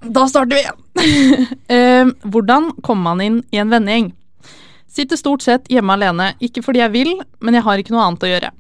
[0.04, 0.82] da starter vi igjen.
[1.66, 4.12] Eh, hvordan kommer man inn i en vennegjeng?
[4.86, 7.10] Sitter stort sett hjemme alene, ikke fordi jeg vil,
[7.42, 8.50] men jeg har ikke noe annet å gjøre.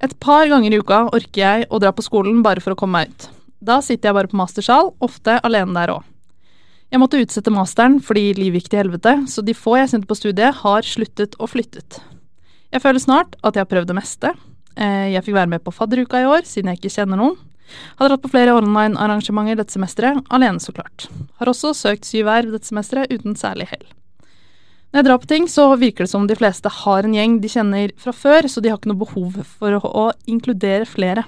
[0.00, 3.02] Et par ganger i uka orker jeg å dra på skolen bare for å komme
[3.02, 3.28] meg ut.
[3.60, 6.06] Da sitter jeg bare på mastersal, ofte alene der òg.
[6.90, 10.18] Jeg måtte utsette masteren fordi livet gikk til helvete, så de få jeg sendte på
[10.18, 12.00] studiet, har sluttet og flyttet.
[12.70, 14.34] Jeg føler snart at jeg har prøvd det meste.
[14.76, 17.38] Eh, Jeg fikk være med på fadderuka i år, siden jeg ikke kjenner noen.
[17.98, 21.08] Har dratt på flere online-arrangementer dette semesteret, alene så klart.
[21.38, 23.86] Har også søkt syv verv dette semesteret uten særlig hell.
[24.90, 27.50] Når jeg drar på ting, så virker det som de fleste har en gjeng de
[27.50, 31.22] kjenner fra før, så de har ikke noe behov for å, inkludere flere.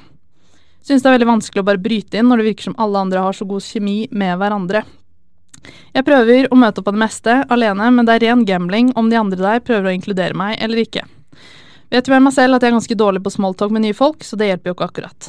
[0.82, 3.22] Synes det er veldig vanskelig å bare bryte inn når det virker som alle andre
[3.22, 4.82] har så god kjemi med hverandre.
[5.94, 9.12] Jeg prøver å møte opp på det meste alene, men det er ren gambling om
[9.12, 11.06] de andre der prøver å inkludere meg eller ikke.
[11.92, 14.22] Vet jo med meg selv at jeg er ganske dårlig på smalltalk med nye folk,
[14.24, 15.26] så det hjelper jo ikke akkurat.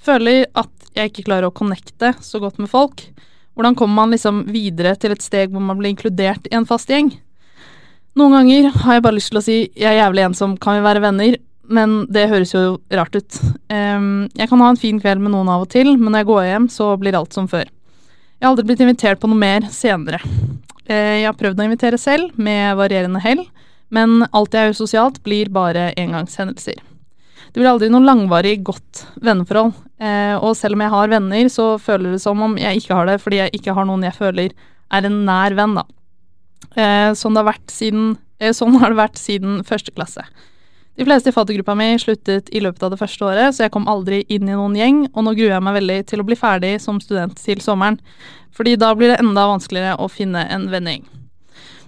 [0.00, 3.02] Føler at jeg ikke klarer å connecte så godt med folk.
[3.52, 6.88] Hvordan kommer man liksom videre til et steg hvor man blir inkludert i en fast
[6.88, 7.12] gjeng?
[8.16, 10.86] Noen ganger har jeg bare lyst til å si jeg er jævlig ensom, kan vi
[10.88, 11.36] være venner?
[11.70, 13.36] Men det høres jo rart ut.
[13.70, 16.30] Ehm, jeg kan ha en fin kveld med noen av og til, men når jeg
[16.32, 17.68] går hjem, så blir alt som før.
[17.68, 20.18] Jeg har aldri blitt invitert på noe mer senere.
[20.88, 23.44] Eh, jeg har prøvd å invitere selv, med varierende hell,
[23.94, 26.80] men alt jeg gjør sosialt, blir bare engangshendelser.
[27.50, 29.72] Det blir aldri noe langvarig, godt venneforhold.
[29.98, 33.10] Eh, og selv om jeg har venner, så føler det som om jeg ikke har
[33.10, 34.54] det, fordi jeg ikke har noen jeg føler
[34.90, 35.84] er en nær venn, da.
[36.78, 40.24] Eh, sånn, har siden, eh, sånn har det vært siden første klasse.
[40.98, 43.88] De fleste i faddergruppa mi sluttet i løpet av det første året, så jeg kom
[43.88, 46.74] aldri inn i noen gjeng, og nå gruer jeg meg veldig til å bli ferdig
[46.82, 47.98] som student til sommeren,
[48.54, 51.06] fordi da blir det enda vanskeligere å finne en vennegjeng.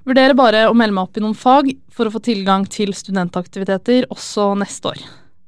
[0.09, 4.09] Vurderer bare å melde meg opp i noen fag for å få tilgang til studentaktiviteter
[4.11, 5.03] også neste år.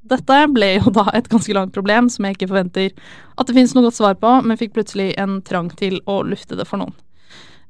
[0.05, 3.73] Dette ble jo da et ganske langt problem som jeg ikke forventer at det finnes
[3.75, 6.95] noe godt svar på, men fikk plutselig en trang til å lufte det for noen.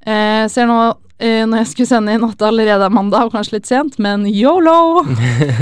[0.05, 0.79] Eh, ser nå
[1.23, 3.97] eh, når jeg skulle sende inn at det allerede er mandag, og kanskje litt sent,
[4.03, 5.05] men yolo!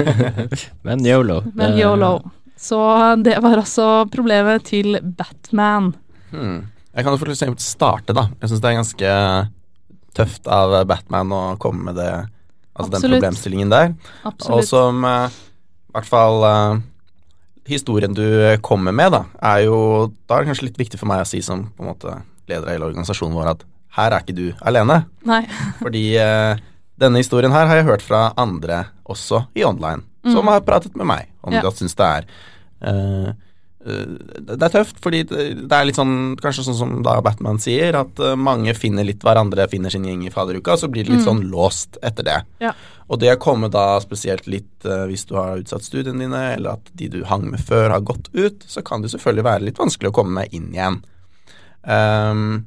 [0.86, 1.42] Men yolo.
[1.54, 2.16] Men yolo.
[2.58, 2.78] Så
[3.22, 5.92] det var altså problemet til Batman.
[6.32, 6.64] Hmm.
[6.92, 8.28] Jeg kan jo for eksempel starte, da.
[8.40, 9.12] Jeg syns det er ganske
[10.16, 12.12] tøft av Batman å komme med det
[12.72, 13.90] Altså den problemstillingen der.
[14.24, 14.62] Absolutt.
[14.62, 15.34] Og som eh,
[15.92, 16.78] i hvert fall uh,
[17.68, 18.24] historien du
[18.64, 19.76] kommer med, da, er jo
[20.24, 22.14] Da er det kanskje litt viktig for meg å si som på en måte
[22.48, 23.66] leder av hele organisasjonen vår at
[23.98, 25.02] her er ikke du alene.
[25.28, 25.42] Nei.
[25.82, 26.56] Fordi uh,
[27.02, 31.08] denne historien her har jeg hørt fra andre også i online, som har pratet med
[31.12, 31.58] meg om Mm.
[31.58, 31.62] Ja.
[31.68, 32.26] de syns det er
[32.86, 33.32] eh, eh,
[33.82, 38.20] Det er tøft, fordi det er litt sånn Kanskje sånn som da Batman sier, at
[38.22, 41.42] eh, mange finner litt hverandre, finner sin gjeng i fadderuka, så blir det litt sånn
[41.50, 42.38] låst etter det.
[42.62, 42.72] Ja.
[43.12, 46.92] Og det kommer da spesielt litt eh, hvis du har utsatt studiene dine, eller at
[46.98, 50.12] de du hang med før, har gått ut, så kan det selvfølgelig være litt vanskelig
[50.12, 51.00] å komme med inn igjen.
[51.82, 52.62] Um,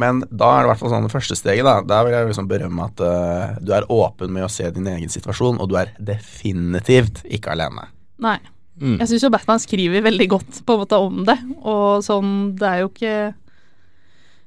[0.00, 1.66] men da er det i hvert fall sånn det første steget.
[1.68, 4.88] da Der vil jeg liksom berømme at uh, du er åpen med å se din
[4.90, 7.90] egen situasjon, og du er definitivt ikke alene.
[8.22, 8.38] Nei.
[8.82, 8.96] Mm.
[8.98, 12.66] Jeg syns jo Batman skriver veldig godt på en måte om det, og sånn Det
[12.66, 13.12] er jo ikke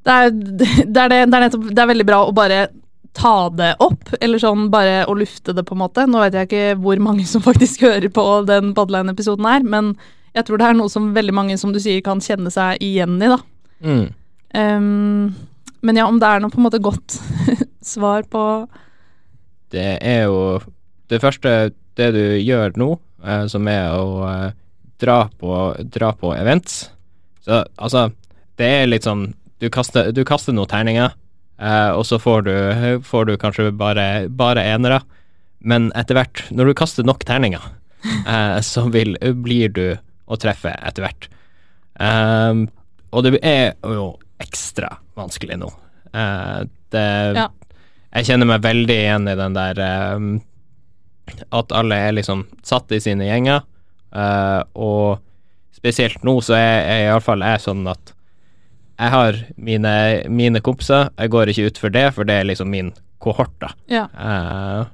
[0.04, 2.66] Det er, det er, det, det er nettopp Det er veldig bra å bare
[3.16, 6.04] ta det opp, eller sånn bare å lufte det, på en måte.
[6.04, 9.94] Nå vet jeg ikke hvor mange som faktisk hører på den Badline-episoden her, men
[10.36, 13.16] jeg tror det er noe som veldig mange, som du sier, kan kjenne seg igjen
[13.24, 13.38] i, da.
[13.88, 14.04] Mm.
[14.52, 15.32] Um,
[15.86, 17.18] men ja, om det er noe på en måte godt
[17.96, 18.44] svar på
[19.72, 20.60] Det er jo
[21.12, 21.56] det første
[21.96, 22.90] det du gjør nå,
[23.50, 24.52] som er å eh,
[25.02, 25.58] dra, på,
[25.94, 26.90] dra på events.
[27.46, 28.10] Så altså,
[28.60, 31.14] det er litt sånn Du kaster, du kaster noen terninger,
[31.58, 32.56] eh, og så får du,
[33.08, 35.00] får du kanskje bare, bare enere.
[35.64, 37.64] Men etter hvert, når du kaster nok terninger,
[38.34, 39.86] eh, så vil, blir du
[40.26, 41.30] å treffe etter hvert.
[41.96, 42.66] Um,
[43.16, 44.10] og det er jo
[44.44, 45.70] ekstra vanskelig nå.
[46.12, 47.08] Uh, det
[47.40, 47.50] Ja.
[48.16, 50.28] Jeg kjenner meg veldig igjen i den der eh,
[51.56, 53.64] at alle er liksom satt i sine gjenger,
[54.16, 55.24] uh, og
[55.76, 58.14] spesielt nå så er, er iallfall jeg sånn at
[58.96, 59.96] jeg har mine,
[60.32, 63.74] mine kompiser, jeg går ikke ut for det, for det er liksom min kohort, da.
[63.92, 64.06] Ja.
[64.16, 64.86] Uh,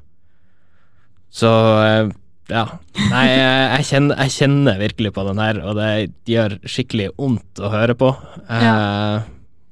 [1.32, 2.12] så uh,
[2.52, 2.66] ja.
[3.12, 5.92] Nei, jeg, kjenner, jeg kjenner virkelig på den her, og det
[6.28, 8.10] gjør skikkelig vondt å høre på.
[8.50, 8.74] Ja.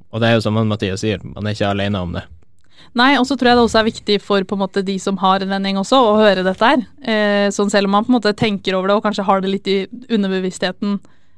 [0.10, 2.24] Og det er jo som Mathias sier, man er ikke alene om det.
[2.98, 5.20] Nei, og så tror jeg det også er viktig for på en måte de som
[5.22, 6.84] har en vending også, å høre dette her.
[7.04, 9.52] Eh, sånn selv om man på en måte tenker over det og kanskje har det
[9.54, 9.78] litt i
[10.10, 10.98] underbevisstheten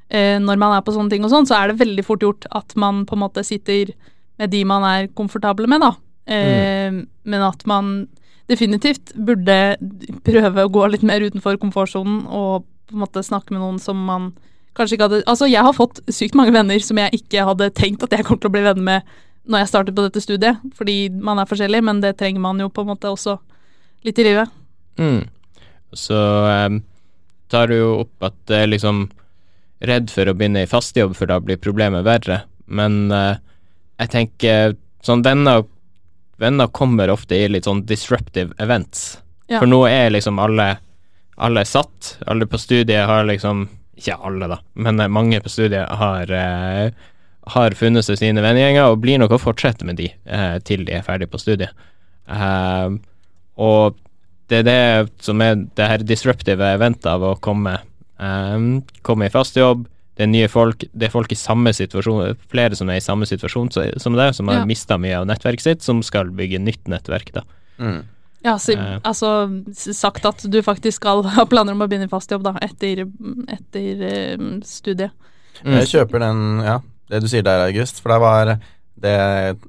[0.10, 2.48] eh, når man er på sånne ting og sånn, så er det veldig fort gjort
[2.56, 3.94] at man på en måte sitter
[4.40, 5.94] med de man er komfortable med, da.
[6.32, 8.08] Eh, Men at man
[8.50, 9.78] definitivt burde
[10.26, 14.00] prøve å gå litt mer utenfor komfortsonen og på en måte snakke med noen som
[14.08, 14.32] man
[14.76, 18.04] kanskje ikke hadde Altså, jeg har fått sykt mange venner som jeg ikke hadde tenkt
[18.04, 19.18] at jeg kom til å bli venner med
[19.50, 22.70] når jeg startet på dette studiet, fordi man er forskjellig, men det trenger man jo
[22.70, 23.38] på en måte også
[24.06, 24.54] litt i livet.
[25.02, 25.26] Mm.
[25.98, 26.82] Så um,
[27.52, 29.08] tar du jo opp at det er liksom
[29.82, 32.44] redd for å begynne i fast jobb, for da blir problemet verre.
[32.70, 33.36] Men uh,
[34.02, 34.76] jeg tenker
[35.06, 35.66] sånn venner
[36.42, 39.20] Venner kommer ofte i litt sånn disruptive events.
[39.46, 39.60] Ja.
[39.60, 40.80] For nå er liksom alle
[41.42, 42.16] Alle satt.
[42.26, 46.90] Alle på studiet har liksom Ikke alle, da, men eh, mange på studiet har eh,
[47.48, 50.94] har funnet seg sine vennegjenger, og blir nok å fortsette med de eh, til de
[50.94, 51.72] er ferdig på studiet.
[52.30, 52.90] Eh,
[53.62, 53.96] og
[54.52, 57.78] det er det som er det her disruptive eventet av å komme,
[58.20, 58.60] eh,
[59.02, 59.88] komme i fast jobb.
[60.16, 63.26] Det er nye folk, det er folk i samme situasjon, flere som er i samme
[63.26, 64.66] situasjon så- som deg, som har Ja.
[64.66, 67.42] mista mye av nettverket sitt, som skal bygge nytt nettverk, da.
[67.80, 68.04] Mm.
[68.44, 69.00] Ja, så, Eh.
[69.06, 72.54] altså sagt at du faktisk skal ha planer om å begynne i fast jobb da,
[72.62, 73.06] etter,
[73.48, 75.12] etter eh, studiet.
[75.64, 75.80] Mm.
[75.80, 76.80] Jeg kjøper den, ja,
[77.12, 78.00] det du sier der, August.
[78.02, 78.54] For det var
[79.02, 79.60] det jeg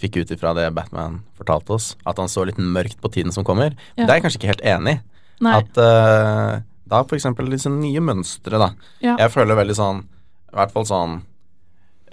[0.00, 3.44] fikk ut ifra det Batman fortalte oss, at han så litt mørkt på tiden som
[3.48, 3.76] kommer.
[3.96, 4.04] Ja.
[4.04, 5.02] Det er jeg kanskje ikke helt enig i.
[5.52, 8.70] At uh, da for eksempel disse nye mønstre, da.
[9.04, 9.16] Ja.
[9.20, 10.02] Jeg føler veldig sånn,
[10.52, 11.16] i hvert fall sånn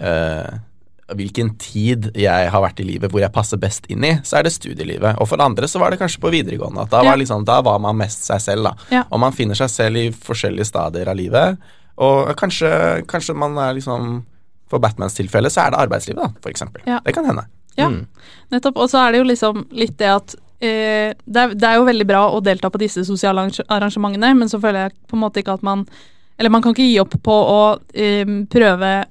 [0.04, 0.54] uh,
[1.14, 4.46] Hvilken tid jeg har vært i livet hvor jeg passer best inn i, så er
[4.46, 5.18] det studielivet.
[5.20, 6.86] Og for andre så var det kanskje på videregående.
[6.88, 7.10] Da, Ja.
[7.10, 8.72] var liksom, da var man mest seg selv, da.
[8.88, 9.02] Ja.
[9.12, 11.60] Og man finner seg selv i forskjellige stadier av livet.
[12.00, 12.70] Og kanskje,
[13.06, 14.22] kanskje man er liksom
[14.70, 16.82] For Batmans tilfelle så er det arbeidslivet, da, eksempel.
[16.88, 17.00] Ja.
[17.04, 17.46] Det kan hende.
[17.76, 18.06] Ja, Mm.
[18.54, 18.76] nettopp.
[18.78, 21.84] Og så er det jo liksom litt det at eh, det, er, det er jo
[21.88, 25.42] veldig bra å delta på disse sosiale arrangementene, men så føler jeg på en måte
[25.42, 25.86] ikke at man
[26.38, 29.04] Eller man kan ikke gi opp på å eh, prøve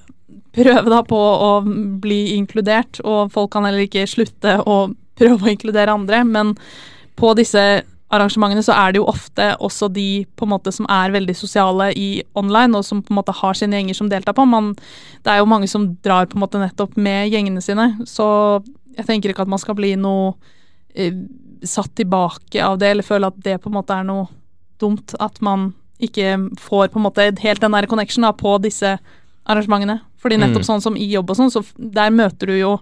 [0.53, 1.51] Prøve da på å
[1.99, 6.51] bli inkludert, og folk kan heller ikke slutte å prøve å inkludere andre, men
[7.17, 7.81] på disse
[8.13, 11.89] arrangementene så er det jo ofte også de på en måte som er veldig sosiale
[11.97, 14.45] i online, og som på en måte har sine gjenger som deltar på.
[14.49, 14.73] Man,
[15.25, 18.27] det er jo mange som drar på en måte nettopp med gjengene sine, så
[18.97, 20.35] jeg tenker ikke at man skal bli noe
[20.93, 21.15] eh,
[21.65, 24.27] satt tilbake av det, eller føle at det på en måte er noe
[24.83, 25.15] dumt.
[25.23, 25.71] At man
[26.03, 28.97] ikke får på en måte helt den der connection da, på disse
[29.49, 30.01] arrangementene.
[30.21, 30.69] Fordi nettopp Mm.
[30.69, 32.73] sånn som i jobb og sånn, så der møter du jo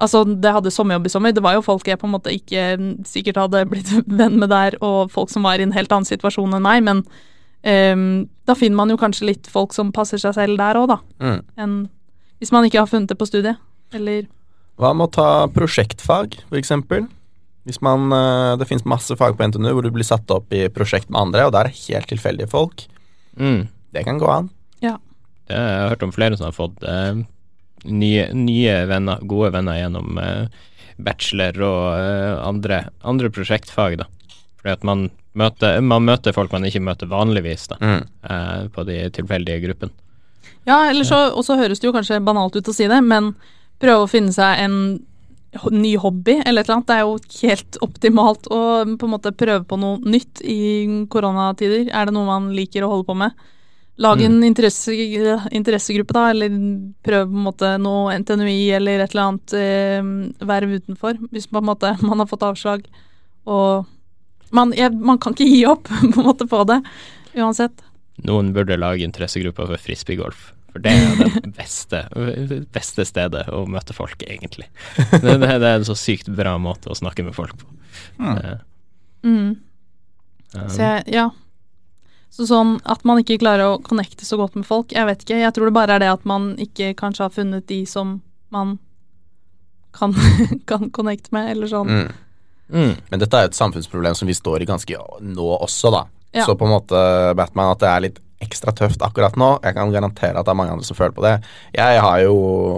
[0.00, 1.34] Altså, det hadde sommerjobb i sommer.
[1.36, 2.64] Det var jo folk jeg på en måte ikke
[3.08, 6.56] sikkert hadde blitt venn med der, og folk som var i en helt annen situasjon
[6.56, 8.04] enn meg, men um,
[8.48, 10.98] da finner man jo kanskje litt folk som passer seg selv der òg, da.
[11.20, 11.40] Mm.
[11.60, 11.78] En,
[12.40, 13.60] hvis man ikke har funnet det på studiet.
[13.92, 14.24] Eller
[14.80, 17.04] Hva med å ta prosjektfag, for eksempel?
[17.68, 20.64] Hvis man, eh, det finnes masse fag på NTNU hvor du blir satt opp i
[20.72, 22.86] prosjekt med andre, og det er helt tilfeldige folk.
[23.36, 23.68] Mm.
[23.92, 24.48] Det kan gå an.
[24.80, 24.96] Ja.
[25.50, 27.20] Det har hørt om flere som har fått eh,
[27.84, 30.46] nye, nye venner, gode venner gjennom eh,
[31.00, 34.06] bachelor og eh, andre, andre prosjektfag, da.
[34.60, 35.06] Fordi at man
[35.38, 38.02] møter, man møter folk man ikke møter vanligvis, da, Mm.
[38.28, 39.92] eh, på de tilfeldige gruppene.
[40.66, 43.34] Ja, eller så Og så høres det jo kanskje banalt ut å si det, men
[43.80, 45.00] prøve å finne seg en
[45.72, 46.86] ny hobby eller et eller annet.
[46.86, 48.58] Det er jo helt optimalt å
[48.98, 51.88] på en måte prøve på noe nytt i koronatider.
[51.90, 53.32] Er det noe man liker å holde på med?
[54.00, 54.94] Lage en interesse,
[55.52, 56.54] interessegruppe, da, eller
[57.04, 61.18] prøv på en måte noe NTNUI eller et eller annet eh, verv utenfor.
[61.34, 62.86] Hvis på en måte man har fått avslag
[63.50, 63.88] og
[64.56, 65.84] man, jeg, man kan ikke gi opp
[66.14, 66.80] på en måte på det,
[67.36, 67.84] uansett.
[68.26, 70.48] Noen burde lage interessegrupper for frisbeegolf.
[70.70, 72.04] For det er det beste,
[72.70, 74.68] beste stedet å møte folk, egentlig.
[74.96, 77.70] Det, det, det er en så sykt bra måte å snakke med folk på.
[78.22, 78.34] Mm.
[78.36, 78.58] Uh,
[79.20, 79.56] Mm.
[80.54, 81.26] um, Så jeg, ja.
[82.30, 85.40] Så sånn at man ikke klarer å connecte så godt med folk, jeg vet ikke.
[85.42, 88.20] Jeg tror det bare er det at man ikke kanskje har funnet de som
[88.54, 88.78] man
[89.96, 90.14] kan,
[90.70, 91.90] kan connecte med, eller sånn.
[91.90, 92.08] Mm.
[92.70, 96.04] mm, Men dette er jo et samfunnsproblem som vi står i ganske nå også, da.
[96.30, 96.46] Ja.
[96.46, 96.98] Så på en måte
[97.34, 99.56] Batman at det er litt ekstra tøft akkurat nå.
[99.66, 101.34] Jeg kan garantere at det er mange andre som føler på det.
[101.74, 102.36] Jeg har jo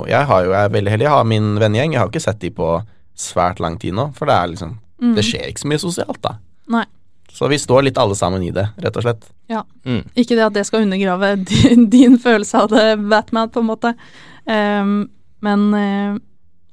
[0.09, 1.07] Jeg, har jo, jeg er veldig heldig.
[1.07, 1.93] Jeg har min vennegjeng.
[1.93, 2.71] Jeg har ikke sett de på
[3.15, 5.17] svært lang tid nå, for det er liksom Mm.
[5.19, 6.37] Det skjer ikke så mye sosialt, da.
[6.71, 6.85] Nei.
[7.33, 9.25] Så vi står litt alle sammen i det, rett og slett.
[9.51, 9.63] Ja.
[9.89, 10.03] Mm.
[10.15, 13.95] Ikke det at det skal undergrave din, din følelse av det, Batman, på en måte.
[14.45, 15.09] Um,
[15.43, 16.21] men uh,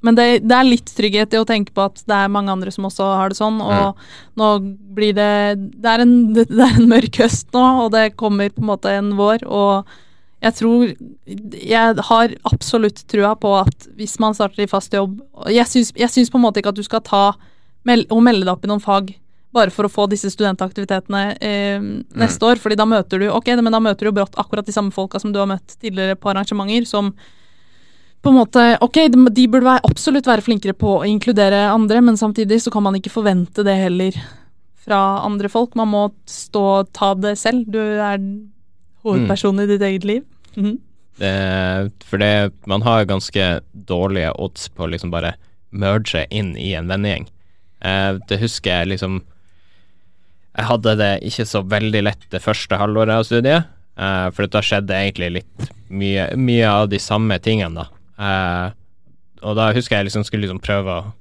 [0.00, 2.72] men det, det er litt trygghet i å tenke på at det er mange andre
[2.72, 3.98] som også har det sånn, og
[4.40, 4.50] nå
[4.96, 8.64] blir det det er, en, det er en mørk høst nå, og det kommer på
[8.64, 9.90] en måte en vår, og
[10.40, 10.92] jeg tror
[11.28, 15.18] Jeg har absolutt trua på at hvis man starter i fast jobb
[15.52, 17.24] jeg syns på en måte ikke at du skal ta
[17.84, 19.12] mel og melde deg opp i noen fag
[19.54, 21.82] bare for å få disse studentaktivitetene eh,
[22.20, 24.74] neste år, fordi da møter du ok, men da møter du jo brått akkurat de
[24.74, 27.10] samme folka som du har møtt tidligere på arrangementer, som
[28.20, 32.02] på en måte, ok, de, de burde være, absolutt være flinkere på å inkludere andre,
[32.04, 34.18] men samtidig så kan man ikke forvente det heller
[34.84, 35.74] fra andre folk.
[35.78, 37.66] Man må stå og ta det selv.
[37.72, 38.20] Du er
[39.04, 40.24] hovedpersonen i ditt eget liv.
[40.56, 40.78] Mhm.
[41.20, 45.34] Det, for det, man har ganske dårlige odds på å liksom bare
[45.68, 47.26] merge inn i en vennegjeng.
[47.84, 49.18] Uh, det husker jeg liksom
[50.58, 53.68] Jeg hadde det ikke så veldig lett det første halvåret av studiet,
[54.00, 57.88] uh, for da skjedde egentlig litt mye, mye av de samme tingene, da.
[58.20, 58.76] Uh,
[59.46, 61.12] og da husker jeg liksom skulle liksom prøve å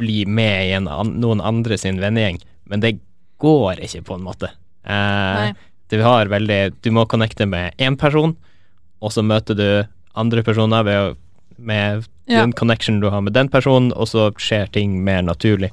[0.00, 0.88] bli med i en,
[1.20, 2.96] noen andre sin vennegjeng, men det
[3.42, 4.50] går ikke, på en måte.
[4.88, 5.52] Uh,
[5.92, 8.34] du har veldig Du må connecte med én person,
[9.04, 9.68] og så møter du
[10.18, 11.14] andre personer ved å
[11.56, 12.40] med Ja.
[12.40, 15.70] den connection du har med den personen, og så skjer ting mer naturlig.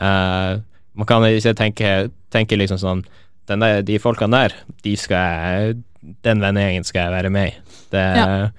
[0.00, 0.60] Eh,
[0.94, 3.04] man kan ikke tenke, tenke liksom sånn
[3.50, 4.52] den der, De folkene der,
[4.84, 5.76] de skal jeg
[6.22, 7.54] Den vennegjengen skal jeg være med i.
[7.90, 8.50] Det, Ja.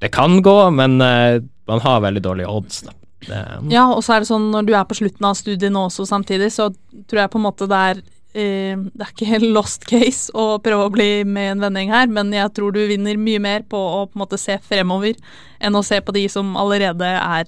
[0.00, 2.92] det kan gå, men eh, man har veldig dårlige odds, da.
[3.26, 3.40] Det,
[3.72, 6.06] Ja, og så er det sånn når du er på slutten av studiet nå også
[6.06, 6.68] samtidig, så
[7.08, 8.02] tror jeg på en måte det er
[8.34, 11.90] eh, Det er ikke helt lost case å prøve å bli med i en vennegjeng
[11.94, 15.14] her, men jeg tror du vinner mye mer på å på en måte se fremover
[15.60, 17.44] enn å se på de som allerede er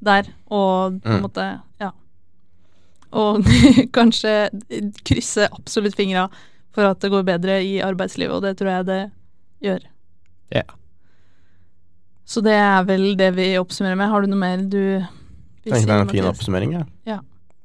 [0.00, 1.22] der, og på en Mm.
[1.26, 1.90] måte Ja.
[3.16, 3.46] Og
[3.96, 4.50] kanskje
[5.06, 6.28] krysse absolutt fingra
[6.74, 9.00] for at det går bedre i arbeidslivet, og det tror jeg det
[9.66, 9.88] gjør.
[10.54, 10.66] Ja.
[12.30, 14.10] Så det er vel det vi oppsummerer med.
[14.12, 15.02] Har du noe mer du
[15.64, 16.76] vil tenker det er en fin oppsummering.
[17.08, 17.18] Ja.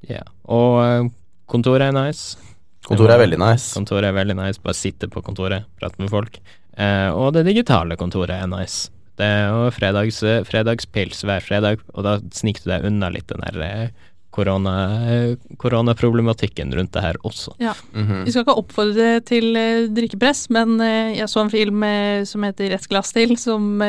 [0.09, 0.23] ja.
[0.51, 1.07] Og eh,
[1.51, 2.41] kontoret er nice.
[2.85, 3.71] Kontoret er veldig nice.
[3.77, 4.61] Kontoret er veldig nice.
[4.61, 6.41] Bare sitte på kontoret, prate med folk.
[6.75, 8.91] Eh, og det digitale kontoret er nice.
[9.15, 13.45] Det er jo fredags, fredagspils hver fredag, og da sniker du deg unna litt den
[13.45, 14.73] der eh, korona,
[15.09, 17.55] eh, koronaproblematikken rundt det her også.
[17.93, 18.25] Mhm.
[18.25, 21.85] Vi skal ikke oppfordre til eh, drikkepress, men eh, jeg så en film
[22.25, 23.81] som heter Et glass til, som,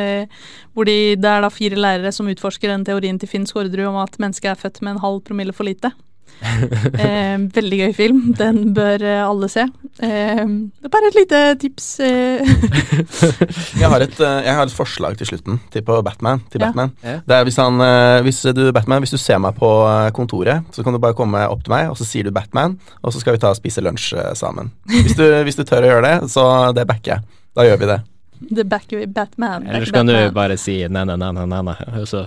[0.74, 4.02] hvor de, det er da fire lærere som utforsker den teorien til Finn Skårderud om
[4.02, 5.92] at mennesket er født med en halv promille for lite.
[7.02, 8.20] eh, veldig gøy film.
[8.38, 9.64] Den bør eh, alle se.
[10.04, 11.86] Eh, det er bare et lite tips.
[12.04, 12.50] Eh.
[13.80, 16.42] Jeg har, et, eh, jeg har et forslag til slutten til på Batman.
[16.52, 16.66] Til Ja.
[16.68, 16.92] Batman.
[17.04, 17.16] Ja.
[17.26, 17.80] Det er hvis, han,
[18.24, 19.70] hvis, du, Batman, hvis du ser meg på
[20.16, 23.12] kontoret, så kan du bare komme opp til meg, og så sier du Batman, og
[23.12, 24.72] så skal vi ta og spise lunsj sammen.
[24.90, 27.26] Hvis du, hvis du tør å gjøre det, så det backer jeg.
[27.56, 28.00] Da gjør vi det.
[28.54, 29.66] The Backer Batman.
[29.66, 32.04] Eller så kan du bare si nei, nei, nei, nei, nei.
[32.06, 32.22] så,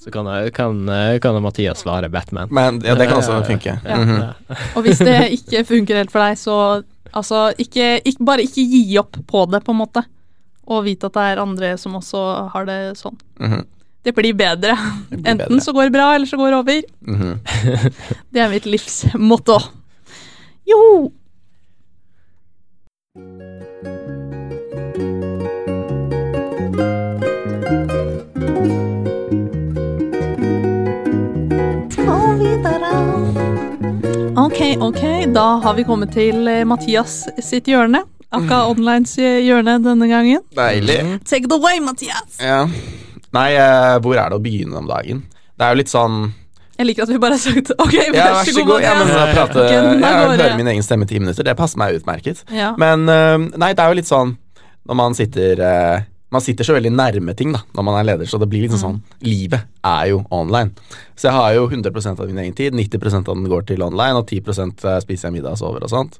[0.00, 0.80] så kan, kan,
[1.22, 2.48] kan Mathias svare Batman.
[2.50, 3.78] Men ja, det kan også funke.
[3.84, 4.08] ja, Mm.
[4.08, 4.56] Mhm.
[4.76, 6.56] Og hvis det ikke funker helt for deg, så
[7.12, 10.04] altså, ikke, ikke, bare ikke gi opp på det, på en måte.
[10.70, 13.18] Og vite at det er andre som også har det sånn.
[13.40, 13.64] Mhm.
[14.02, 14.74] Det blir bedre.
[15.10, 15.60] Det blir Enten bedre.
[15.62, 16.82] så går det bra, eller så går det over.
[17.06, 17.32] Mhm.
[18.32, 19.58] Det er mitt livsmotto.
[20.66, 21.12] Jo!
[34.62, 35.02] Ok.
[35.34, 38.04] Da har vi kommet til eh, Mathias sitt hjørne.
[38.32, 40.44] Akka Onlines hjørne denne gangen.
[40.56, 40.98] Deilig.
[41.28, 42.38] Take it away, Mathias!
[42.40, 42.62] Ja.
[43.32, 45.24] Nei, eh, hvor er det å begynne om dagen?
[45.56, 46.16] Det er jo litt sånn
[46.78, 48.84] Jeg liker at vi bare har sagt ok, Ja, vær så god.
[48.84, 51.46] Ja, men jeg, å prate, Gunn av jeg hører min egen stemme i ti minutter.
[51.46, 52.44] Det passer meg utmerket.
[52.52, 52.72] Ja.
[52.80, 54.36] Men eh, nei, det er jo litt sånn
[54.88, 58.28] når man sitter eh, Man sitter så veldig nærme ting da når man er leder,
[58.28, 60.72] så det blir liksom sånn Livet er jo online.
[61.14, 62.76] Så jeg har jo 100% av min egen tid.
[62.78, 66.16] 90% av den går til online, og 10% spiser jeg middag og sover og sånt.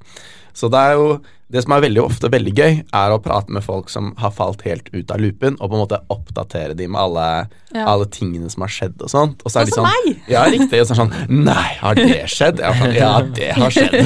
[0.52, 1.06] Så det er jo
[1.52, 4.62] Det som er veldig ofte veldig gøy, er å prate med folk som har falt
[4.64, 7.26] helt ut av loopen, og på en måte oppdatere dem med alle,
[7.74, 7.84] Ja.
[7.92, 9.42] alle tingene som har skjedd og sånt.
[9.44, 10.22] Og så er de Sånn meg.
[10.28, 10.80] Ja, riktig.
[10.80, 12.60] Og så er det sånn Nei, har det skjedd?
[12.60, 13.96] Sånn, ja, det har skjedd.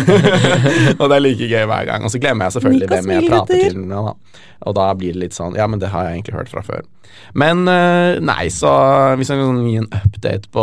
[1.01, 2.05] og det er like gøy hver gang.
[2.07, 3.81] Og så glemmer jeg selvfølgelig hvem jeg prater til.
[3.91, 4.43] Ja, da.
[4.67, 6.83] Og da blir det litt sånn Ja, men det har jeg egentlig hørt fra før.
[7.37, 8.71] Men eh, nei, så
[9.19, 10.63] hvis jeg kan gi en update på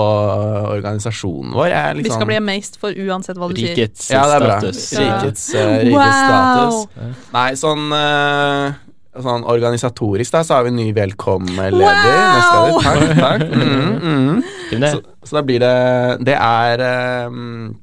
[0.73, 3.75] organisasjonen vår jeg er liksom, Vi skal sånn- bli amazed for uansett hva du sier.
[3.75, 4.57] Rikets Ja, det er bra.
[4.59, 4.81] status.
[4.99, 6.71] Rikets, eh, rikets Wow!
[6.79, 7.27] status.
[7.33, 8.79] Nei, sånn eh,
[9.13, 11.83] Sånn organisatorisk da, så har vi ny velkommenleder.
[11.85, 12.79] Wow!
[12.81, 13.43] Takk, takk.
[13.53, 14.85] Mm, mm.
[14.89, 16.81] Så, så da blir det Det er
[17.27, 17.75] um,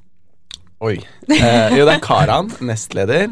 [0.83, 0.97] Oi.
[1.31, 3.29] Eh, jo, det er Karan, nestleder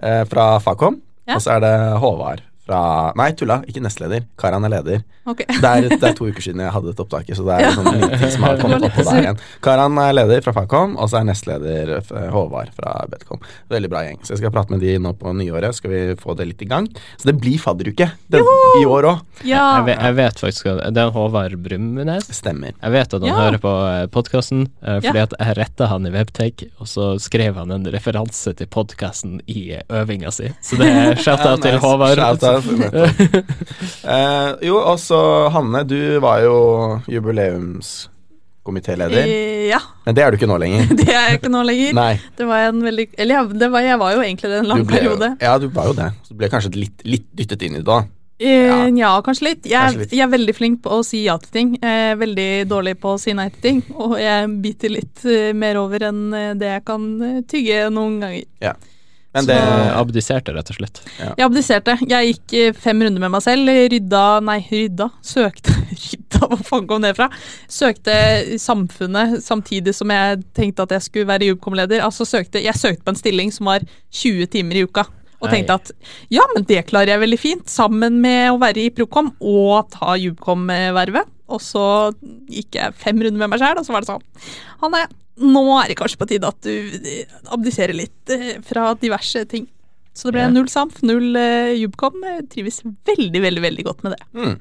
[0.00, 0.96] eh, fra Fakom.
[1.28, 1.34] Ja.
[1.36, 2.40] Og så er det Håvard
[2.72, 3.60] fra Nei, tulla.
[3.68, 4.24] Ikke nestleder.
[4.40, 5.02] Karan er leder.
[5.28, 5.46] Okay.
[5.46, 7.70] Det er, det er to uker siden jeg hadde dette opptaket, så det er Ja.
[7.76, 9.36] sånn ting som har kommet opp på der igjen.
[9.62, 13.38] Karan er leder fra Facom, og så er nestleder eh, Håvard fra Bedcom.
[13.70, 14.18] Veldig bra gjeng.
[14.24, 16.68] Så jeg skal prate med de nå på nyåret, skal vi få det litt i
[16.72, 16.88] gang.
[17.20, 18.40] Så det blir fadderuke det,
[18.80, 19.22] i år òg.
[19.46, 19.62] Ja.
[19.78, 22.26] jeg, vet, jeg vet faktisk at Det er Håvard Brumnes.
[22.34, 22.74] Stemmer.
[22.82, 23.38] Jeg vet at han Ja.
[23.44, 23.74] hører på
[24.18, 25.28] podkasten, fordi Ja.
[25.28, 29.70] at jeg retta han i Webtech, og så skrev han en referanse til podkasten i
[29.78, 30.50] eh, øvinga si.
[30.62, 31.78] Så det er shout-out Ja, til.
[31.78, 32.18] Håvard.
[34.02, 35.18] Eh, jo, og så
[35.54, 36.54] Hanne, du var jo
[37.10, 39.22] jubileumskomitéleder.
[39.26, 40.86] Eh, Ja, Men det er du ikke nå lenger.
[40.98, 41.92] det er jeg ikke nå lenger.
[41.94, 42.14] Nei.
[42.36, 44.82] Det var en veldig Eller ja, det var, jeg var jo egentlig det en lang
[44.88, 45.28] periode.
[45.40, 46.08] ja, du var jo det.
[46.26, 48.00] Så du ble kanskje litt, litt dyttet inn i det da.
[48.42, 48.88] Ja.
[48.90, 49.62] ja, kanskje litt.
[49.70, 50.12] Jeg, Kanskje litt.
[50.18, 51.68] jeg er veldig flink på å si ja til ting.
[51.78, 53.78] Jeg er veldig dårlig på å si nei til ting.
[53.94, 58.18] Og jeg biter litt eh, mer over enn eh, det jeg kan eh, tygge noen
[58.24, 58.42] ganger.
[59.32, 61.00] Men det Så Abdiserte, rett og slett.
[61.18, 61.94] Jeg abdiserte.
[62.04, 63.70] Jeg gikk eh, fem runder med meg selv.
[63.92, 65.08] Rydda Nei, rydda.
[65.24, 65.72] Søkte
[66.02, 67.30] Rydda, hvor faen kom det fra?
[67.70, 68.14] Søkte
[68.60, 72.04] Samfunnet samtidig som jeg tenkte at jeg skulle være jobbkomleder.
[72.04, 75.06] Altså søkte, jeg søkte på en stilling som var 20 timer i uka.
[75.42, 75.90] Og tenkte at
[76.30, 80.14] ja, men det klarer jeg veldig fint, sammen med å være i Procom og ta
[80.20, 81.26] Jubcom-vervet.
[81.52, 81.84] Og så
[82.52, 84.22] gikk jeg fem runder med meg sjæl, og så var det sånn
[84.84, 85.02] Hanne,
[85.40, 87.24] nå er det kanskje på tide at du eh,
[87.54, 89.68] abdiserer litt eh, fra diverse ting.
[90.12, 92.18] Så det ble null Samf, null uh, Jubcom.
[92.52, 94.26] Trives veldig, veldig veldig godt med det.
[94.36, 94.60] mm.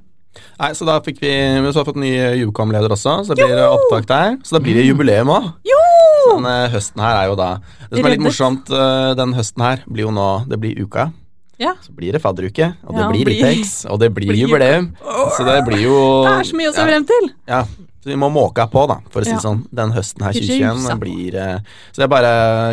[0.61, 4.05] Nei, så da fikk vi Vi har fått ny Jubcom-leder også, så det blir opptak
[4.07, 4.37] der.
[4.47, 5.49] Så da blir det jubileum òg.
[6.29, 7.49] Denne høsten her er jo da
[7.89, 11.09] Det som er litt morsomt uh, den høsten her, blir jo nå Det blir uka.
[11.59, 11.75] Ja.
[11.83, 14.87] Så blir det fadderuke, og det Ja, blir litex Ritex, og det blir, blir- jubileum.
[15.35, 17.27] Så det blir jo Det er så mye å se frem til!
[17.51, 17.65] ja,
[18.01, 19.41] så vi må måke på, da, for å si Ja.
[19.43, 19.65] sånn.
[19.71, 21.59] Den høsten her, 2021, blir uh,
[21.93, 22.31] Så jeg bare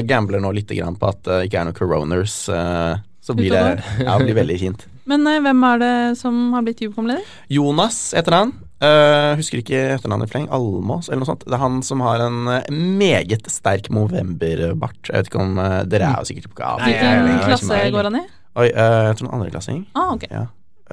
[0.09, 2.37] gambler nå litt grann på at det ikke er noen coroners.
[2.49, 4.87] Uh, så blir det, ja, det blir veldig fint.
[5.11, 7.29] Men uh, hvem er det som har blitt Jubcom-leder?
[7.53, 8.55] Jonas heter han.
[8.79, 10.45] Uh, husker ikke etternavnet i fleng.
[10.55, 11.45] Almås, eller noe sånt.
[11.45, 15.01] Det er han som har en eh, meget sterk Movember-bart.
[15.11, 16.85] Jeg vet ikke om eh, Dere er jo sikkert på gav.
[16.87, 18.23] Hvilken klasse går han i?
[18.59, 19.83] Oi, eh, jeg tror noen andreklassing.
[19.99, 20.29] Ah, ok.
[20.31, 20.45] Ja.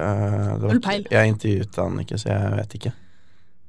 [0.02, 0.96] Eh, det.
[1.14, 2.92] Jeg intervjuet han ikke, så jeg vet ikke.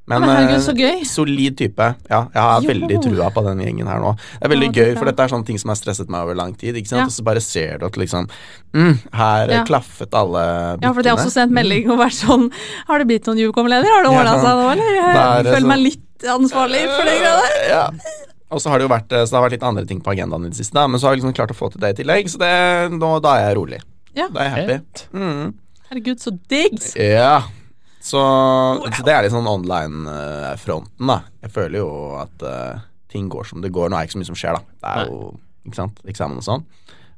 [0.08, 1.02] Men, herregud, eh, så gøy.
[1.06, 1.88] solid type.
[2.10, 2.68] Ja, jeg har Jo.
[2.70, 4.14] veldig trua på den gjengen her nå.
[4.16, 6.08] Det er veldig Ja, det er gøy, for dette er sånne ting som har stresset
[6.10, 6.76] meg over lang tid.
[6.76, 7.00] Ikke sant?
[7.02, 7.06] Ja.
[7.06, 8.30] Og så bare ser du at liksom
[8.74, 9.64] mm, Her Ja.
[9.66, 12.52] klaffet alle Ja, for de har også sendt melding og vært sånn
[12.88, 13.84] Har det blitt noen Newcom-leder?
[13.84, 14.48] Har det ordna sånn.
[14.48, 14.96] seg nå, eller?
[14.96, 17.70] Er Jeg føler føler meg sånn- litt ansvarlig for det greia der.
[17.70, 17.90] Ja.
[18.50, 20.46] Og så har det jo vært Så det har vært litt andre ting på agendaen
[20.46, 22.04] i det siste, da, men så har jeg liksom klart å få til det i
[22.04, 23.82] tillegg, så det, nå, da er jeg rolig.
[24.16, 24.30] Ja.
[24.30, 25.04] Da er jeg happy.
[25.14, 25.54] Mm.
[25.92, 26.80] Herregud, så digg!
[26.96, 27.42] Ja.
[28.08, 28.22] Så,
[28.88, 31.20] så det er litt sånn online-fronten, da.
[31.44, 31.90] Jeg føler jo
[32.22, 33.90] at uh, ting går som det går.
[33.92, 34.78] Nå er det ikke så mye som skjer, da.
[34.80, 35.18] Det er jo
[35.68, 36.64] ikke sant, eksamen og sånn.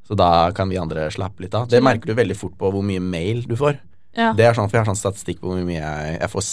[0.09, 1.67] Så da kan vi andre slappe litt av.
[1.69, 3.77] Det merker du veldig fort på hvor mye mail du får.
[4.17, 4.31] Ja.
[4.33, 6.47] Det er sånn, for Jeg har sånn statistikk på hvor mye jeg, jeg får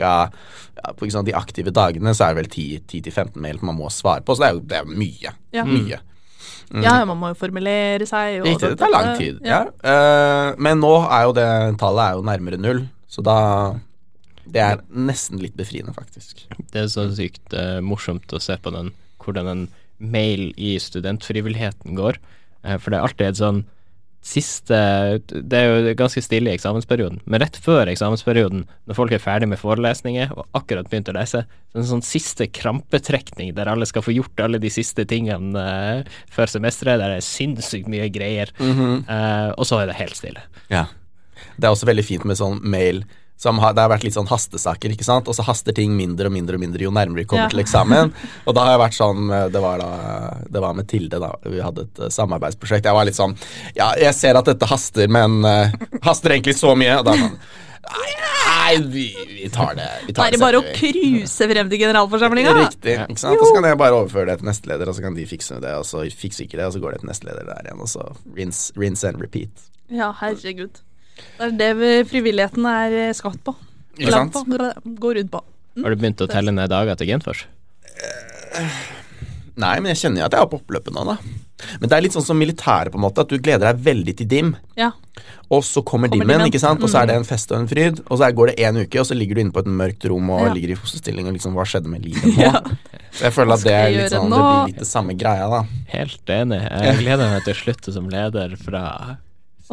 [0.00, 0.14] ca.
[0.80, 4.24] Ja, på sant, de aktive dagene så er det vel 10-15 mail man må svare
[4.26, 5.34] på, så det er jo det er mye.
[5.54, 5.66] Ja.
[5.68, 6.00] Mye.
[6.82, 8.40] ja, man må jo formulere seg.
[8.40, 9.38] Og Riktig, det tar lang tid.
[9.46, 11.46] Eh, men nå er jo det
[11.78, 12.82] tallet er jo nærmere null,
[13.12, 13.38] så da
[14.42, 16.40] Det er nesten litt befriende, faktisk.
[16.72, 18.90] Det er så sykt uh, morsomt å se på den,
[19.22, 19.68] hvordan en
[20.02, 22.18] mail i studentfrivilligheten går.
[22.66, 23.62] Uh, for det er alltid et sånn
[24.22, 24.76] siste
[25.26, 29.48] Det er jo ganske stille i eksamensperioden, men rett før eksamensperioden, når folk er ferdig
[29.50, 33.70] med forelesninger og akkurat begynt å lese, så er det en sånn siste krampetrekning der
[33.72, 37.90] alle skal få gjort alle de siste tingene uh, før semesteret, der det er sinnssykt
[37.90, 40.42] mye greier, Eh, og så er det helt stille.
[40.70, 40.86] Ja.
[41.56, 43.04] Det er også veldig fint med sånn mail
[43.42, 46.28] som har, Det har vært litt sånn hastesaker, ikke sant, og så haster ting mindre
[46.30, 47.50] og mindre og mindre jo nærmere vi kommer Ja.
[47.50, 48.12] til eksamen.
[48.46, 49.88] Og da har jeg vært sånn eh, Det var da
[50.46, 51.32] Det var med Tilde, da.
[51.42, 52.86] Vi hadde et eh, samarbeidsprosjekt.
[52.86, 53.34] Jeg var litt sånn
[53.74, 55.74] Ja, jeg ser at dette haster, men uh,
[56.06, 57.00] haster egentlig så mye.
[57.00, 57.34] Og da sånn
[57.82, 59.88] Nei, vi, vi tar det.
[60.06, 62.52] Vi tar det er det bare å cruise frem til generalforsamlinga.
[62.60, 62.94] Riktig.
[63.08, 63.40] ikke sant?
[63.40, 65.74] Og så kan jeg bare overføre det til nestleder, og så kan de fikse det,
[65.80, 68.06] og så fikser ikke det, og så går det til nestleder der igjen, og så
[68.38, 69.66] rinse, rinse and repeat.
[69.90, 70.78] Ja, herregud.
[71.38, 73.54] Det er det frivilligheten er eh, skapt på.
[73.98, 74.32] Ikke sant?
[74.32, 74.44] på.
[75.02, 75.42] Gå rundt på.
[75.82, 77.46] Har du begynt å telle ned dager til Genfors?
[79.52, 81.16] Nei, men jeg kjenner jo at jeg er på oppløpet nå, da.
[81.78, 84.14] Men det er litt sånn som militæret, på en måte, at du gleder deg veldig
[84.18, 84.48] til dim.
[84.80, 84.88] Ja.
[85.52, 86.80] Og så kommer, Kommer dimmen, ikke sant?
[86.82, 88.00] og så er det en fest og en fryd.
[88.08, 90.30] Og så går det én uke, og så ligger du inne på et mørkt rom
[90.32, 90.54] og Ja.
[90.56, 92.40] ligger i fosterstilling og liksom Hva skjedde med livet nå?
[92.40, 92.62] Ja.
[93.12, 94.32] Så jeg føler at det er litt sånn?
[94.32, 95.60] Det blir litt det samme greia, da.
[95.92, 96.60] Helt enig.
[96.64, 98.84] Jeg gleder meg til å slutte som leder fra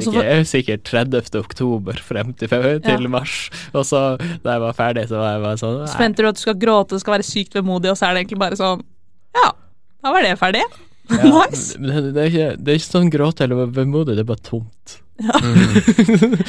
[0.06, 1.40] sikkert, sikkert 30.
[1.40, 3.12] oktober frem til, til Ja.
[3.12, 3.50] mars.
[3.74, 4.04] Og så
[4.44, 6.56] da jeg var ferdig, så var jeg bare sånn Så venter du at du skal
[6.62, 8.84] gråte, du skal være sykt vemodig, og så er det egentlig bare sånn
[9.36, 9.52] Ja,
[10.04, 10.64] da var det ferdig.
[11.10, 11.74] Ja, nice.
[11.78, 15.00] Det, det, er ikke, det er ikke sånn gråte eller vemodig, det er bare tomt.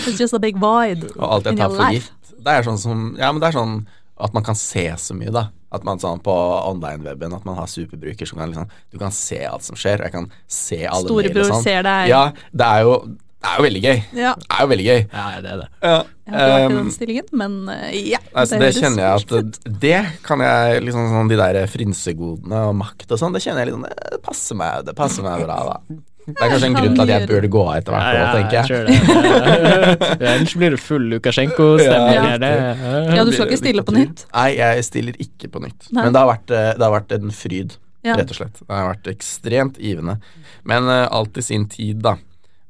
[0.07, 2.11] It's just a big void Og alt jeg in tar your for life.
[2.11, 2.35] gitt.
[2.45, 3.81] Det er sånn som Ja, men det er sånn
[4.21, 5.47] at man kan se så mye, da.
[5.73, 6.33] At man sånn på
[6.69, 10.03] online-weben At man har superbruker som kan liksom Du kan se alt som skjer.
[10.05, 11.63] Jeg kan se alle Storebror sånn.
[11.65, 12.11] ser deg.
[12.13, 12.23] Ja,
[12.53, 12.95] det er jo
[13.41, 14.01] Det er jo veldig gøy.
[14.21, 14.33] Ja.
[14.37, 14.99] Det er jo veldig gøy.
[15.13, 15.69] Ja, det er det.
[15.81, 15.95] Ja.
[16.31, 18.19] Jeg har ikke vært i Um, den stillingen, men eh, ja.
[18.37, 22.77] Altså, det, det kjenner jeg at det kan jeg liksom sånn De der frynsegodene og
[22.79, 25.99] makt og sånn, det kjenner jeg liksom Det passer meg, det passer meg bra, da.
[26.29, 28.57] Det er kanskje en grunn til at jeg burde gå av etter hvert òg, tenker
[28.59, 28.65] jeg.
[28.69, 30.21] tror det.
[30.21, 33.13] Ja, Ellers blir det full Lukasjenko-stemning Ja.
[33.17, 34.27] Ja, du skal ikke stille på nytt?
[34.37, 35.89] Nei, jeg stiller ikke på nytt.
[35.91, 36.05] Nei.
[36.05, 37.77] Men det har vært, eh, det har vært en fryd,
[38.07, 38.61] rett og slett.
[38.63, 40.21] Det har vært ekstremt givende.
[40.69, 42.15] Men uh, alt i sin tid, da.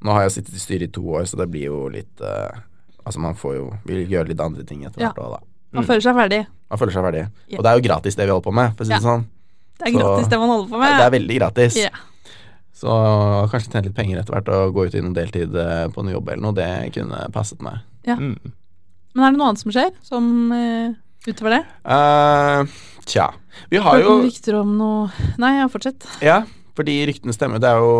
[0.01, 2.48] Nå har jeg sittet i styret i to år, så det blir jo litt uh,
[3.01, 5.38] Altså, man får jo vil gjøre litt andre ting etter hvert òg, da.
[5.72, 6.40] Man føler seg ferdig.
[6.70, 7.22] Man føler seg ferdig.
[7.48, 7.57] Yeah.
[7.57, 9.24] Og det er jo gratis, det vi holder på med, for å si det sånn.
[9.80, 10.96] Det er Så- gratis, det man holder på med.
[11.01, 11.76] Det er veldig gratis.
[11.80, 12.03] Yeah.
[12.80, 12.88] Så
[13.53, 16.12] kanskje tjene litt penger etter hvert og gå ut i noen deltid eh, på en
[16.12, 17.82] jobb eller noe, det kunne passet meg.
[18.07, 18.36] Mm.
[19.14, 20.24] Men er det noe annet som skjer, som
[20.55, 20.94] uh,
[21.26, 21.62] utover det?
[21.84, 22.64] Uh,
[23.11, 23.26] tja.
[23.72, 26.07] Vi har jo rykter om noe Nei, ja, fortsett.
[26.24, 26.44] Ja,
[26.80, 27.60] fordi ryktene stemmer.
[27.62, 27.92] Det er jo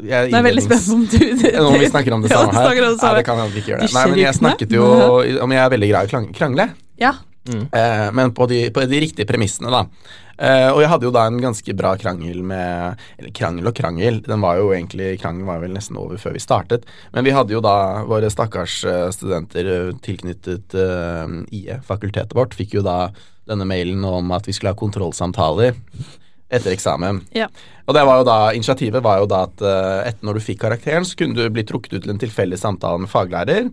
[0.00, 2.70] jeg, Det er veldig spennende om du Om vi snakker om det samme her?
[2.70, 3.90] Ja, det Nei, det kan vi ikke gjør det.
[3.96, 4.86] Nei, men jeg snakket jo
[5.44, 6.70] om jeg er veldig glad i å krangle,
[7.00, 7.14] Ja.
[7.50, 9.84] eh, men på de, på de riktige premissene, da.
[10.40, 14.22] Eh, og jeg hadde jo da en ganske bra krangel med Eller krangel og krangel.
[14.24, 16.86] Den var jo egentlig Krangelen var vel nesten over før vi startet.
[17.12, 17.74] Men vi hadde jo da
[18.08, 23.10] våre stakkars eh, studenter eh, tilknyttet eh, IE, fakultetet vårt, fikk jo da
[23.50, 25.74] denne mailen om at vi skulle ha kontrollsamtaler
[26.50, 27.22] etter eksamen.
[27.36, 27.46] Ja.
[27.86, 30.60] Og det var jo da, Initiativet var jo da at eh, etter når du fikk
[30.62, 33.70] karakteren, så kunne du bli trukket ut til en tilfeldig samtale med faglærer.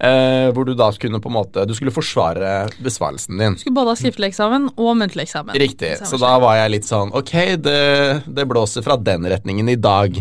[0.00, 3.54] eh, hvor du da kunne på en måte Du skulle forsvare besvarelsen din.
[3.54, 5.54] Du Skulle både ha skriftlig eksamen og muntlig eksamen.
[5.60, 5.94] Riktig.
[6.04, 7.78] Så da var jeg litt sånn Ok, det,
[8.26, 10.18] det blåser fra den retningen i dag.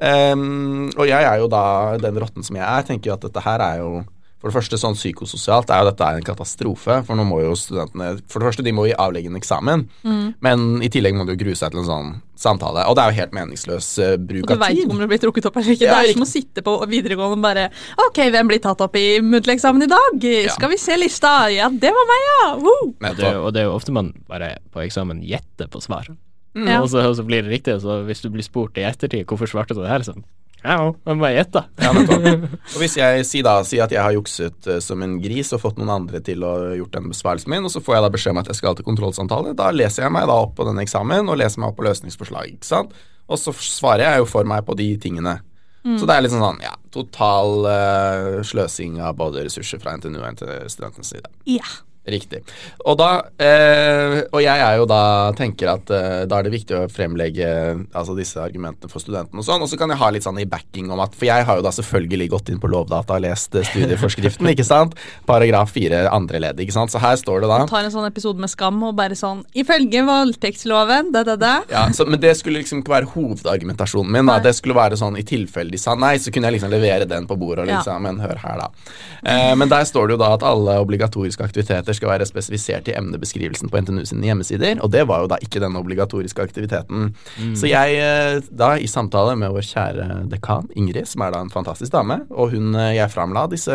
[0.00, 1.62] Em, og jeg er jo da
[2.00, 3.90] den rotten som jeg er, tenker jo at dette her er jo
[4.38, 7.00] for det første sånn psykososialt er jo dette en katastrofe.
[7.06, 9.82] For nå må jo studentene For det første, de må jo avlegge en eksamen.
[10.40, 12.84] Men i tillegg må de jo grue seg til en sånn samtale.
[12.86, 15.08] Og det er jo helt meningsløs eh, bruk Og du av veit ikke om det
[15.10, 15.88] blir trukket opp eller ikke.
[15.88, 17.64] Ja, det er ikke- som å sitte på videregående og bare
[18.06, 20.28] Ok, hvem blir tatt opp i muntlig eksamen i dag?
[20.54, 21.50] Skal vi se lista?
[21.50, 22.54] Ja, det var meg, ja!
[22.62, 22.94] Woo!
[23.00, 26.06] Det, er jo- og det er jo ofte man bare på eksamen gjetter på svar.
[26.54, 26.80] Ja.
[26.80, 29.26] Og, så, og så blir det riktig, og så hvis du blir spurt i ettertid
[29.26, 30.14] hvorfor svarte du det her, så
[30.62, 31.64] ja, men bare gjett, da.
[31.78, 31.92] Ja,
[32.74, 35.62] og hvis jeg sier da sier at jeg har jukset eh, som en gris og
[35.62, 38.34] fått noen andre til å gjort den besvarelsen min, og så får jeg da beskjed
[38.34, 41.30] om at jeg skal til kontrollsamtale, da leser jeg meg da opp på denne eksamen
[41.30, 42.96] og leser meg opp på løsningsforslag, ikke sant?
[43.28, 45.38] Og så svarer jeg jo for meg på de tingene.
[45.96, 50.18] Så det er litt sånn sånn, ja, total uh, sløsing av både ressurser fra NTNU
[50.20, 51.30] og studentens side.
[51.48, 51.64] Ja.
[52.08, 52.40] Riktig.
[52.88, 53.08] Og da
[53.42, 55.00] eh, Og jeg er jo da
[55.36, 57.48] tenker at eh, da er det viktig å fremlegge
[57.92, 60.46] altså disse argumentene for studentene og sånn, og så kan jeg ha litt sånn i
[60.48, 63.54] backing om at For jeg har jo da selvfølgelig gått inn på Lovdata og lest
[63.58, 64.96] eh, studieforskriften, ikke sant?
[65.28, 66.92] Paragraf fire andre ledd, ikke sant.
[66.94, 70.02] Så her står det da Tar en sånn episode med Skam og bare sånn Ifølge
[70.08, 71.52] voldtektsloven, da, da, da.
[71.70, 74.26] ja, så, Men det skulle liksom ikke være hovedargumentasjonen min.
[74.30, 74.38] da.
[74.44, 77.26] Det skulle være sånn i tilfelle de sa nei, så kunne jeg liksom levere den
[77.28, 77.78] på bordet og Ja.
[77.82, 78.68] liksom Men hør her, da.
[79.24, 82.94] Eh, men der står det jo da at alle obligatoriske aktiviteter skal være spesifisert i
[82.98, 87.10] emnebeskrivelsen på NTNU sine hjemmesider, og det var jo da ikke den obligatoriske aktiviteten.
[87.58, 91.52] Så jeg eh, da, i samtale med vår kjære dekan Ingrid, som er da en
[91.52, 93.74] fantastisk dame, og hun eh, jeg framla disse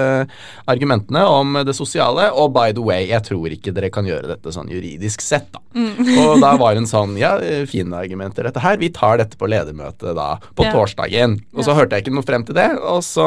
[0.69, 4.53] argumentene om det sosiale, og by the way, jeg tror ikke dere kan gjøre dette
[4.55, 5.61] sånn juridisk sett, da.
[6.24, 8.78] Og da var hun sånn Ja, eh, fine argumenter, dette her.
[8.82, 10.71] Vi tar dette på ledermøtet da på Ja.
[10.76, 11.39] torsdagen.
[11.57, 13.26] Og så hørte jeg ikke noe frem til det, og så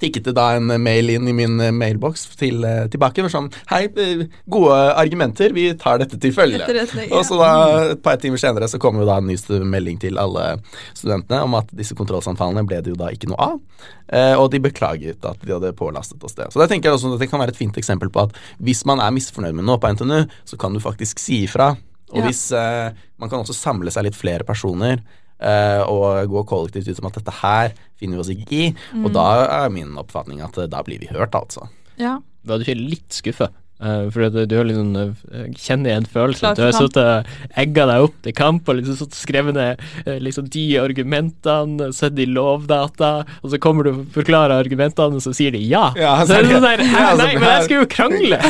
[0.00, 3.22] tikket det da en mail inn i min eh, mailboks til, eh, tilbake.
[3.24, 6.60] for Sånn, Hei, eh, gode argumenter, vi tar dette til følge.
[6.62, 7.50] Etterretning, Og så da,
[7.92, 10.60] et par timer senere, så kom jo da en ny melding til alle
[10.94, 13.60] studentene om at disse kontrollsamtalene ble det jo da ikke noe av.
[14.08, 16.48] Eh, og de beklaget at de hadde pålastet oss det.
[16.52, 18.84] Så det tenker jeg også at det kan være et fint eksempel på at hvis
[18.88, 21.74] man er misfornøyd med noe på NTNU, så kan du faktisk si ifra.
[22.12, 22.24] Og Ja.
[22.26, 25.00] hvis eh, Man kan også samle seg litt flere personer.
[25.38, 28.68] Eh, og gå kollektivt ut som at dette her finner vi oss ikke i.
[29.02, 29.28] Og da
[29.62, 31.68] er min oppfatning at eh, da blir vi hørt, altså.
[31.98, 32.18] Ja.
[32.46, 36.56] Var du ikke litt skuffa Eh, for du har liksom uh, kjenner igjen følelsen.
[36.58, 40.16] Du har sittet og egga deg opp til kamp og liksom sittet skrevet ned uh,
[40.18, 45.34] liksom de argumentene, sett de lovdata, og så kommer du og forklarer argumentene, og så
[45.36, 45.92] sier de ja.
[45.98, 48.40] Ja, så er det sånn der, ja, altså, nei, men jeg skulle jo krangle!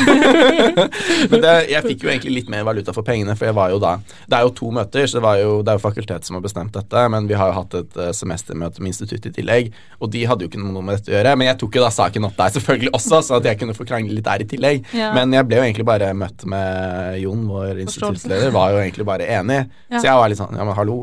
[1.28, 3.78] Men det, jeg fikk jo egentlig litt mer valuta for pengene, for jeg var jo
[3.82, 3.94] da
[4.28, 6.44] Det er jo to møter, så det, var jo, det er jo fakultetet som har
[6.44, 10.12] bestemt dette, men vi har jo hatt et eh, semestermøte med instituttet i tillegg, og
[10.14, 11.34] de hadde jo ikke noe med dette å gjøre.
[11.40, 13.86] Men jeg tok jo da saken opp der selvfølgelig også, så at jeg kunne få
[13.88, 14.88] krangle litt der i tillegg.
[14.96, 15.10] Ja.
[15.18, 19.26] Men jeg ble jo egentlig bare møtt med Jon, vår instituttleder, var jo egentlig bare
[19.38, 19.58] enig.
[19.90, 19.98] Ja.
[19.98, 20.96] Så jeg var litt sånn Ja, men hallo.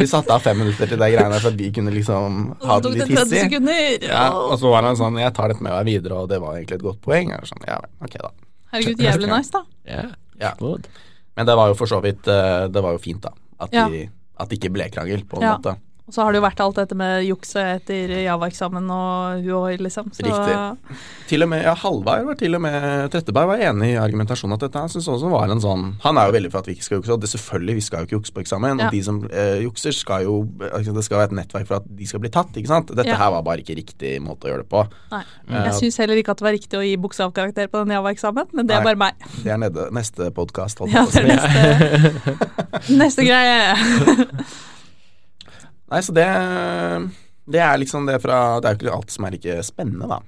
[0.00, 2.94] Vi satte av fem minutter til de greiene for at vi kunne liksom ha det
[2.96, 3.58] litt hissig.
[4.08, 6.56] Ja, og så var han sånn Jeg tar dette med meg videre, og det var
[6.58, 7.30] egentlig et godt poeng.
[7.32, 8.32] Jeg var sånn, ja, ok da.
[8.72, 9.64] Herregud, jævlig nice, da.
[9.88, 10.02] Ja,
[10.42, 10.52] Ja.
[11.36, 13.30] Men det var jo for så vidt eh, Det var jo fint, da.
[13.62, 13.86] At, Ja.
[13.88, 14.08] de,
[14.40, 15.56] at det ikke ble krangel, på en Ja.
[15.56, 15.76] måte.
[16.02, 20.08] Og så har det jo vært alt dette med jukset etter Java-eksamen og UHI, liksom.
[20.12, 20.96] Så Riktig.
[21.30, 24.64] Til og med ja, Halvard var til og med Tretteberg var enig i argumentasjonen at
[24.66, 26.98] dette synes også var en sånn Han er jo veldig for at vi ikke skal
[26.98, 28.82] jukse, og det selvfølgelig, vi skal jo ikke jukse på eksamen.
[28.82, 28.88] Ja.
[28.90, 30.34] Og de som eh, jukser, skal jo
[30.72, 32.90] altså, Det skal være et nettverk for at de skal bli tatt, ikke sant.
[32.90, 33.20] Dette Ja.
[33.22, 34.82] her var bare ikke riktig måte å gjøre det på.
[35.14, 35.22] Nei.
[35.52, 38.50] Jeg Jeg syns heller ikke at det var riktig å gi bokstavkarakter på den Java-eksamen,
[38.52, 38.90] men det er Nei.
[38.90, 39.30] bare meg.
[39.44, 40.82] Det er nede, neste podkast.
[40.90, 44.68] Ja, det er neste, neste greie.
[45.92, 46.26] Nei, så det
[47.52, 50.22] Det er liksom det fra Det er jo ikke alt som er like spennende, da.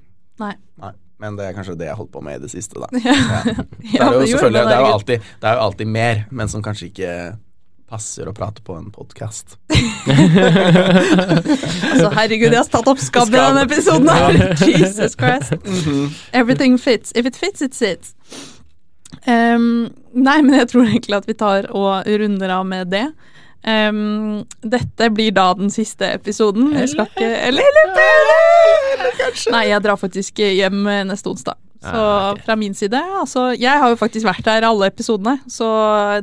[0.44, 0.52] Nei.
[0.82, 0.92] Nei.
[1.22, 2.88] Men det er kanskje det jeg holdt på med i det siste, da.
[3.00, 3.14] Ja.
[3.14, 6.24] Det er jo det selvfølgelig det, det er jo, alltid, det er jo alltid mer,
[6.30, 7.12] men som kanskje ikke
[7.94, 9.56] passer å prate på en podkast.
[11.94, 14.38] Altså, herregud, jeg har tatt opp skabb i denne episoden her.
[14.66, 15.54] Jesus Christ.
[16.34, 17.12] Everything fits.
[17.14, 18.14] If it fits, it sits.
[19.28, 23.06] Um, nei, men jeg tror egentlig at vi tar og runder av med det.
[23.64, 26.74] Ehm, dette blir da den siste episoden.
[26.76, 31.63] Jeg skal ikke Eller, eller, Nei, jeg drar faktisk hjem neste onsdag.
[31.84, 35.66] Så Ah, fra min side altså, Jeg har jo faktisk vært der alle episodene, så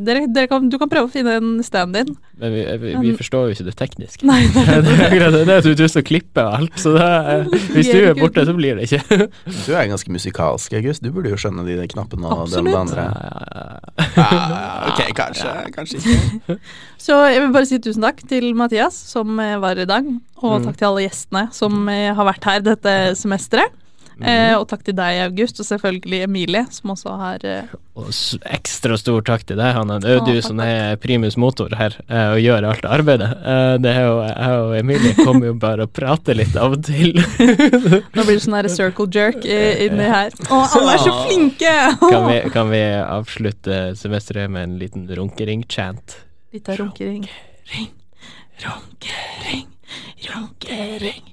[0.02, 2.16] dere, dere kan, du kan prøve å finne en stand din.
[2.42, 4.26] Men vi, vi, vi forstår jo ikke det tekniske.
[4.26, 5.42] Nei, det er det akkurat det.
[5.46, 7.44] Det er at du har lyst til å klippe alt, så det er,
[7.76, 9.28] hvis du er borte, så blir det ikke.
[9.68, 11.04] Du er ganske musikalsk, August.
[11.06, 13.06] Du burde jo skjønne de knappene og det andre.
[14.18, 16.58] Ja, ja, ok, kanskje, kanskje ikke.
[17.06, 20.06] Så jeg vil bare si tusen takk til Mathias, som var i dag.
[20.42, 20.66] Og Mm.
[20.66, 23.74] takk til alle gjestene som eh, har vært her dette semesteret.
[24.22, 28.10] Eh, og takk til deg, August, og selvfølgelig Emilie, som også har eh, Og
[28.54, 29.98] ekstra stor takk til deg, Hanne.
[30.04, 33.30] Det er jo du takk, som er primus motor her eh, og gjør alt arbeidet.
[33.42, 36.84] Eh, Det er jo jeg og Emilie kommer jo bare og prater litt av og
[36.88, 37.16] til.
[38.16, 40.36] Nå blir det sånn circle jerk inni her.
[40.50, 41.76] Å, alle er så flinke!
[42.06, 46.20] Kan vi, kan vi avslutte semesteret med en liten runkering-chant?
[46.54, 47.26] Litt av runkering.
[47.72, 47.90] Runkering,
[48.62, 49.68] runkering,
[50.28, 51.24] runkering,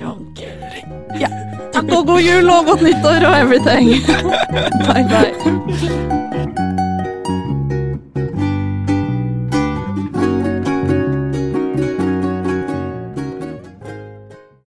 [0.00, 1.28] Ja.
[1.74, 3.92] Takk og god jul og godt nyttår og everything.
[4.88, 6.19] Bye, bye.